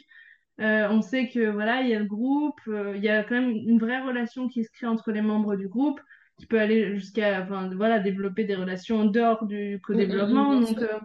on 0.58 1.02
sait 1.02 1.28
que 1.28 1.50
voilà, 1.50 1.82
il 1.82 1.88
y 1.88 1.94
a 1.94 1.98
le 1.98 2.04
groupe, 2.04 2.60
il 2.66 3.02
y 3.02 3.08
a 3.08 3.24
quand 3.24 3.34
même 3.40 3.50
une 3.50 3.78
vraie 3.78 4.02
relation 4.02 4.48
qui 4.48 4.64
se 4.64 4.70
crée 4.70 4.86
entre 4.86 5.12
les 5.12 5.22
membres 5.22 5.56
du 5.56 5.68
groupe 5.68 6.00
qui 6.38 6.46
peut 6.46 6.60
aller 6.60 6.94
jusqu'à 6.94 7.42
enfin, 7.42 7.68
voilà, 7.74 7.98
développer 7.98 8.44
des 8.44 8.54
relations 8.54 9.04
dehors 9.04 9.44
du 9.46 9.80
co-développement. 9.82 10.54
Mm, 10.54 10.54
mm, 10.54 10.60
mm, 10.60 10.64
donc, 10.64 10.82
euh, 10.82 11.00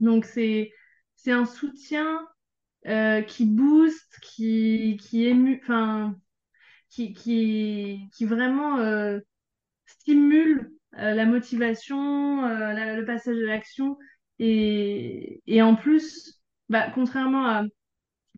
donc 0.00 0.24
c'est, 0.24 0.72
c'est 1.16 1.32
un 1.32 1.44
soutien 1.44 2.26
euh, 2.86 3.20
qui 3.22 3.46
booste, 3.46 4.18
qui, 4.22 4.96
qui 5.00 5.26
ému, 5.26 5.60
enfin, 5.62 6.16
qui, 6.88 7.12
qui, 7.12 8.08
qui 8.14 8.24
vraiment 8.24 8.78
euh, 8.78 9.18
stimule 9.86 10.72
la 10.96 11.26
motivation, 11.26 12.42
le 12.42 13.04
passage 13.04 13.38
à 13.38 13.46
l'action. 13.46 13.96
Et, 14.38 15.42
et 15.46 15.62
en 15.62 15.76
plus, 15.76 16.40
bah, 16.68 16.90
contrairement 16.94 17.46
à, 17.46 17.64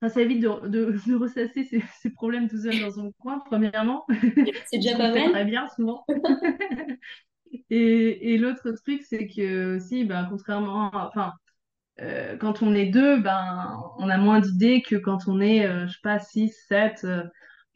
ça 0.08 0.20
évite 0.20 0.40
de, 0.40 0.68
de, 0.68 0.94
de 1.06 1.14
ressasser 1.14 1.64
ses, 1.64 1.82
ses, 2.00 2.10
problèmes 2.14 2.48
tout 2.48 2.60
seul 2.60 2.78
dans 2.80 2.90
son 2.90 3.12
coin, 3.12 3.42
premièrement. 3.46 4.06
C'est 4.66 4.78
déjà 4.78 4.96
pas 4.98 5.12
mal. 5.12 5.30
très 5.30 5.44
bien, 5.44 5.68
souvent. 5.74 6.04
et 7.70 8.34
et 8.34 8.38
l'autre 8.38 8.72
truc, 8.72 9.02
c'est 9.02 9.26
que 9.26 9.76
aussi, 9.76 10.04
ben, 10.04 10.26
contrairement 10.28 10.90
à, 10.90 11.08
enfin, 11.08 11.32
euh, 12.00 12.36
quand 12.36 12.62
on 12.62 12.74
est 12.74 12.86
deux, 12.86 13.20
ben, 13.20 13.80
on 13.98 14.08
a 14.10 14.18
moins 14.18 14.40
d'idées 14.40 14.82
que 14.82 14.96
quand 14.96 15.28
on 15.28 15.40
est, 15.40 15.66
euh, 15.66 15.86
je 15.86 15.92
sais 15.94 15.98
pas, 16.02 16.18
six, 16.18 16.54
sept 16.68 17.04
euh, 17.04 17.24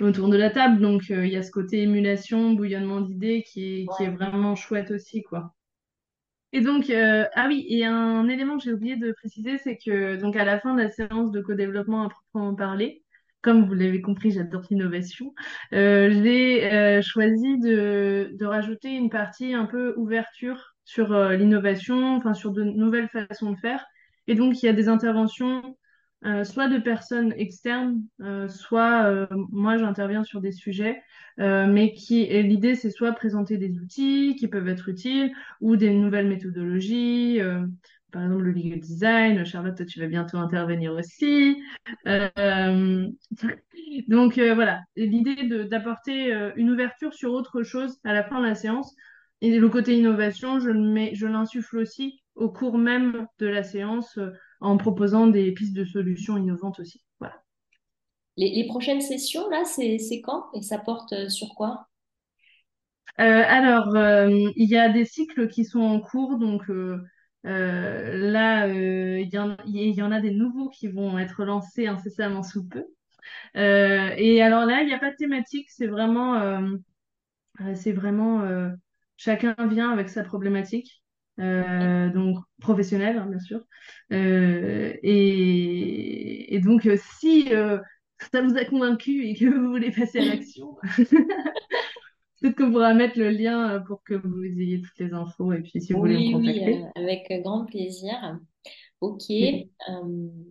autour 0.01 0.29
de 0.29 0.37
la 0.37 0.51
table. 0.51 0.81
Donc, 0.81 1.11
euh, 1.11 1.27
il 1.27 1.33
y 1.33 1.37
a 1.37 1.43
ce 1.43 1.51
côté 1.51 1.83
émulation, 1.83 2.53
bouillonnement 2.53 3.01
d'idées 3.01 3.43
qui 3.43 3.83
est, 3.83 3.87
qui 3.97 4.05
est 4.05 4.11
vraiment 4.11 4.55
chouette 4.57 4.91
aussi, 4.91 5.23
quoi. 5.23 5.55
Et 6.53 6.61
donc, 6.61 6.91
euh, 6.91 7.27
ah 7.35 7.47
oui, 7.47 7.65
et 7.69 7.85
un 7.85 8.29
élément 8.29 8.59
que 8.59 8.65
j'ai 8.65 8.73
oublié 8.73 8.97
de 8.97 9.13
préciser, 9.13 9.57
c'est 9.59 9.77
que 9.77 10.17
donc 10.17 10.35
à 10.35 10.45
la 10.45 10.59
fin 10.59 10.75
de 10.75 10.83
la 10.83 10.91
séance 10.91 11.31
de 11.31 11.41
co-développement 11.41 12.05
à 12.05 12.09
proprement 12.09 12.55
parler, 12.57 13.05
comme 13.41 13.67
vous 13.67 13.75
l'avez 13.75 14.01
compris, 14.03 14.33
j'adore 14.33 14.63
l'innovation. 14.69 15.33
Euh, 15.73 16.11
j'ai 16.11 16.73
euh, 16.73 17.03
choisi 17.03 17.59
de, 17.61 18.31
de 18.33 18.47
rajouter 18.47 18.91
une 18.91 19.11
partie 19.11 19.55
un 19.55 19.65
peu 19.65 19.95
ouverture 19.97 20.75
sur 20.85 21.15
l'innovation, 21.31 22.17
enfin 22.17 22.35
sur 22.35 22.51
de 22.51 22.65
nouvelles 22.65 23.09
façons 23.09 23.53
de 23.53 23.59
faire. 23.59 23.87
Et 24.27 24.35
donc, 24.35 24.61
il 24.63 24.67
y 24.67 24.69
a 24.69 24.73
des 24.73 24.89
interventions 24.89 25.77
euh, 26.27 26.45
soit 26.45 26.69
de 26.69 26.77
personnes 26.79 27.33
externes, 27.39 28.03
euh, 28.21 28.47
soit 28.47 29.05
euh, 29.05 29.27
moi 29.51 29.79
j'interviens 29.79 30.23
sur 30.23 30.43
des 30.43 30.53
sujets, 30.53 31.03
mais 31.39 31.95
qui 31.95 32.27
l'idée 32.43 32.75
c'est 32.75 32.91
soit 32.91 33.13
présenter 33.13 33.57
des 33.57 33.79
outils 33.79 34.37
qui 34.39 34.47
peuvent 34.47 34.69
être 34.69 34.91
utiles 34.91 35.33
ou 35.63 35.77
des 35.77 35.91
nouvelles 35.95 36.29
méthodologies, 36.29 37.39
par 38.13 38.25
exemple 38.25 38.43
le 38.43 38.53
legal 38.53 38.79
design. 38.81 39.47
Charlotte, 39.47 39.87
tu 39.87 40.01
vas 40.01 40.07
bientôt 40.07 40.37
intervenir 40.37 40.93
aussi. 40.93 41.63
Donc 44.09 44.39
voilà, 44.39 44.83
l'idée 44.97 45.49
d'apporter 45.65 46.31
une 46.57 46.69
ouverture 46.69 47.15
sur 47.15 47.33
autre 47.33 47.63
chose 47.63 47.99
à 48.05 48.13
la 48.13 48.23
fin 48.23 48.39
de 48.43 48.47
la 48.47 48.55
séance. 48.55 48.95
Et 49.41 49.59
le 49.59 49.69
côté 49.71 49.97
innovation, 49.97 50.61
je 50.61 51.27
l'insuffle 51.27 51.79
aussi 51.79 52.21
au 52.35 52.51
cours 52.51 52.77
même 52.77 53.27
de 53.39 53.47
la 53.47 53.63
séance 53.63 54.19
en 54.61 54.77
proposant 54.77 55.27
des 55.27 55.53
pistes 55.53 55.75
de 55.75 55.85
solutions 55.85 56.37
innovantes 56.37 56.81
aussi. 56.81 57.03
Voilà. 57.19 57.43
Les, 58.37 58.55
les 58.55 58.67
prochaines 58.67 59.01
sessions, 59.01 59.49
là, 59.51 59.65
c'est, 59.65 59.99
quand? 60.23 60.47
Et 60.55 60.63
ça 60.63 60.79
porte 60.79 61.13
euh, 61.13 61.29
sur 61.29 61.55
quoi? 61.55 61.89
Euh, 63.19 63.43
alors, 63.47 63.97
euh, 63.97 64.29
il 64.57 64.69
y 64.69 64.77
a 64.77 64.89
des 64.89 65.05
cycles 65.05 65.49
qui 65.49 65.65
sont 65.65 65.81
en 65.81 66.01
cours, 66.01 66.39
donc 66.39 66.71
euh, 66.71 66.97
là, 67.43 68.67
il 68.69 69.29
y 69.29 69.39
en, 69.39 69.57
il 69.67 69.95
y 69.95 70.03
en 70.03 70.13
a 70.13 70.21
des 70.21 70.31
nouveaux 70.31 70.69
qui 70.69 70.89
vont 70.89 71.19
être 71.19 71.45
lancés 71.45 71.87
incessamment 71.87 72.43
sous 72.43 72.67
peu. 72.67 72.85
Et 73.55 74.43
alors 74.43 74.65
là, 74.65 74.83
il 74.83 74.87
n'y 74.87 74.95
a 74.95 74.99
pas 74.99 75.11
de 75.11 75.17
thématique, 75.17 75.69
c'est 75.71 75.87
vraiment, 75.87 76.61
c'est 77.75 77.93
vraiment 77.93 78.71
chacun 79.17 79.55
vient 79.69 79.91
avec 79.91 80.09
sa 80.09 80.23
problématique, 80.23 81.00
euh, 81.41 82.11
donc 82.11 82.39
professionnelle, 82.61 83.19
hein, 83.19 83.27
bien 83.27 83.39
sûr. 83.41 83.63
Euh, 84.13 84.95
et, 85.03 86.55
et 86.55 86.61
donc, 86.61 86.87
euh, 86.87 86.97
si 87.21 87.49
euh, 87.55 87.79
ça 88.33 88.43
vous 88.43 88.57
a 88.57 88.65
convaincu 88.65 89.25
et 89.27 89.35
que 89.37 89.47
vous 89.55 89.71
voulez 89.71 89.91
passer 89.93 90.21
à 90.21 90.25
l'action, 90.27 90.77
peut-être 92.41 92.57
qu'on 92.57 92.71
pourra 92.71 92.93
mettre 92.95 93.19
le 93.19 93.31
lien 93.31 93.81
pour 93.87 94.03
que 94.05 94.15
vous 94.15 94.43
ayez 94.45 94.83
toutes 94.83 94.99
les 94.99 95.13
infos 95.15 95.53
et 95.53 95.63
puis 95.63 95.81
si 95.81 95.93
vous 95.95 96.01
voulez 96.01 96.19
me 96.19 96.25
Oui, 96.25 96.35
oui, 96.37 96.65
contacter. 96.65 96.87
euh, 96.87 96.91
avec 96.97 97.27
grand 97.43 97.65
plaisir. 97.67 98.39
Ok. 99.01 99.31
Oui. 99.39 99.71
Euh, 99.89 100.03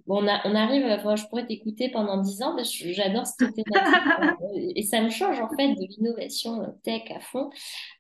bon, 0.08 0.24
on, 0.24 0.28
a- 0.28 0.42
on 0.46 0.56
arrive, 0.56 0.84
enfin, 0.88 1.16
je 1.16 1.26
pourrais 1.28 1.46
t'écouter 1.46 1.90
pendant 1.92 2.18
10 2.18 2.42
ans 2.42 2.56
parce 2.56 2.76
que 2.76 2.92
j'adore 2.94 3.28
cette 3.28 3.54
thématique 3.54 4.08
euh, 4.20 4.32
et 4.76 4.82
ça 4.84 5.02
me 5.02 5.10
change 5.10 5.40
en 5.40 5.50
fait 5.56 5.76
de 5.76 5.82
l'innovation 5.88 6.62
euh, 6.64 6.68
tech 6.84 7.04
à 7.16 7.20
fond. 7.20 7.52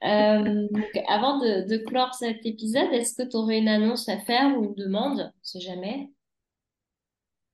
Euh, 0.05 0.67
donc, 0.71 1.03
avant 1.07 1.38
de, 1.39 1.67
de 1.69 1.77
clore 1.77 2.15
cet 2.15 2.45
épisode, 2.47 2.91
est-ce 2.93 3.15
que 3.15 3.29
tu 3.29 3.38
aurais 3.38 3.59
une 3.59 3.67
annonce 3.69 4.09
à 4.09 4.17
faire 4.19 4.57
ou 4.59 4.65
une 4.65 4.75
demande? 4.75 5.31
On 5.35 5.43
sait 5.43 5.59
jamais. 5.62 6.09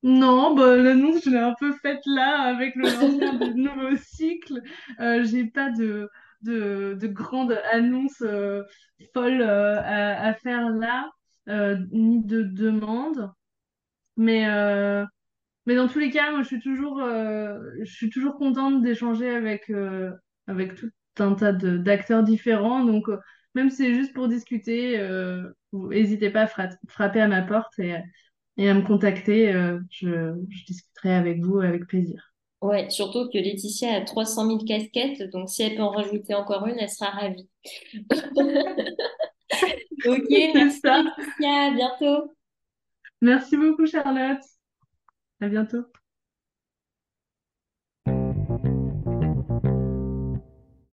Non, 0.03 0.53
bah, 0.55 0.77
l'annonce, 0.77 1.23
je 1.25 1.29
l'ai 1.31 1.37
un 1.39 1.55
peu 1.59 1.73
faite 1.81 2.01
là 2.05 2.41
avec 2.43 2.75
le 2.75 2.89
lancement 2.89 3.33
du 3.33 3.53
nouveau 3.55 3.95
cycle. 3.97 4.61
Euh, 4.99 5.23
j'ai 5.23 5.45
pas 5.45 5.71
de, 5.71 6.09
de, 6.41 6.95
de 6.99 7.07
grande 7.07 7.53
annonce 7.71 8.21
euh, 8.21 8.63
folle 9.13 9.41
euh, 9.41 9.79
à, 9.81 10.27
à 10.27 10.33
faire 10.35 10.69
là, 10.69 11.09
euh, 11.09 11.14
ni 11.91 12.23
de 12.23 12.43
demande. 12.43 13.31
Mais, 14.17 14.47
euh, 14.49 15.05
mais 15.65 15.75
dans 15.75 15.87
tous 15.87 15.99
les 15.99 16.11
cas, 16.11 16.37
je 16.41 16.47
suis 16.47 16.61
toujours, 16.61 17.01
euh, 17.01 17.59
je 17.83 17.91
suis 17.93 18.09
toujours 18.09 18.37
contente 18.37 18.83
d'échanger 18.83 19.29
avec, 19.29 19.69
euh, 19.71 20.11
avec 20.47 20.75
tout 20.75 20.89
un 21.19 21.35
tas 21.35 21.53
d'acteurs 21.53 22.23
différents. 22.23 22.83
Donc, 22.85 23.09
euh, 23.09 23.17
même 23.55 23.69
si 23.69 23.77
c'est 23.77 23.95
juste 23.95 24.13
pour 24.13 24.27
discuter, 24.29 24.99
euh, 24.99 25.49
n'hésitez 25.73 26.29
pas 26.31 26.43
à 26.43 26.47
fra- 26.47 26.69
frapper 26.89 27.21
à 27.21 27.27
ma 27.27 27.41
porte 27.43 27.79
et, 27.79 27.95
à 28.69 28.73
me 28.73 28.83
contacter. 28.83 29.53
euh, 29.53 29.79
je, 29.91 30.33
je 30.49 30.65
discuterai 30.65 31.13
avec 31.15 31.41
vous 31.43 31.59
avec 31.61 31.87
plaisir. 31.87 32.33
Ouais, 32.61 32.89
surtout 32.89 33.29
que 33.31 33.37
Laetitia 33.37 33.93
a 33.95 34.01
300 34.01 34.45
000 34.45 34.65
casquettes, 34.65 35.21
donc 35.31 35.49
si 35.49 35.61
elle 35.63 35.75
peut 35.75 35.83
en 35.83 35.91
rajouter 35.91 36.33
encore 36.33 36.65
une, 36.67 36.79
elle 36.79 36.89
sera 36.89 37.11
ravie. 37.11 37.47
Ok, 40.05 40.25
merci 40.53 40.79
ça. 40.79 41.01
Laetitia, 41.01 41.67
à 41.67 41.71
bientôt. 41.71 42.35
Merci 43.21 43.57
beaucoup, 43.57 43.85
Charlotte. 43.85 44.41
À 45.41 45.47
bientôt. 45.47 45.85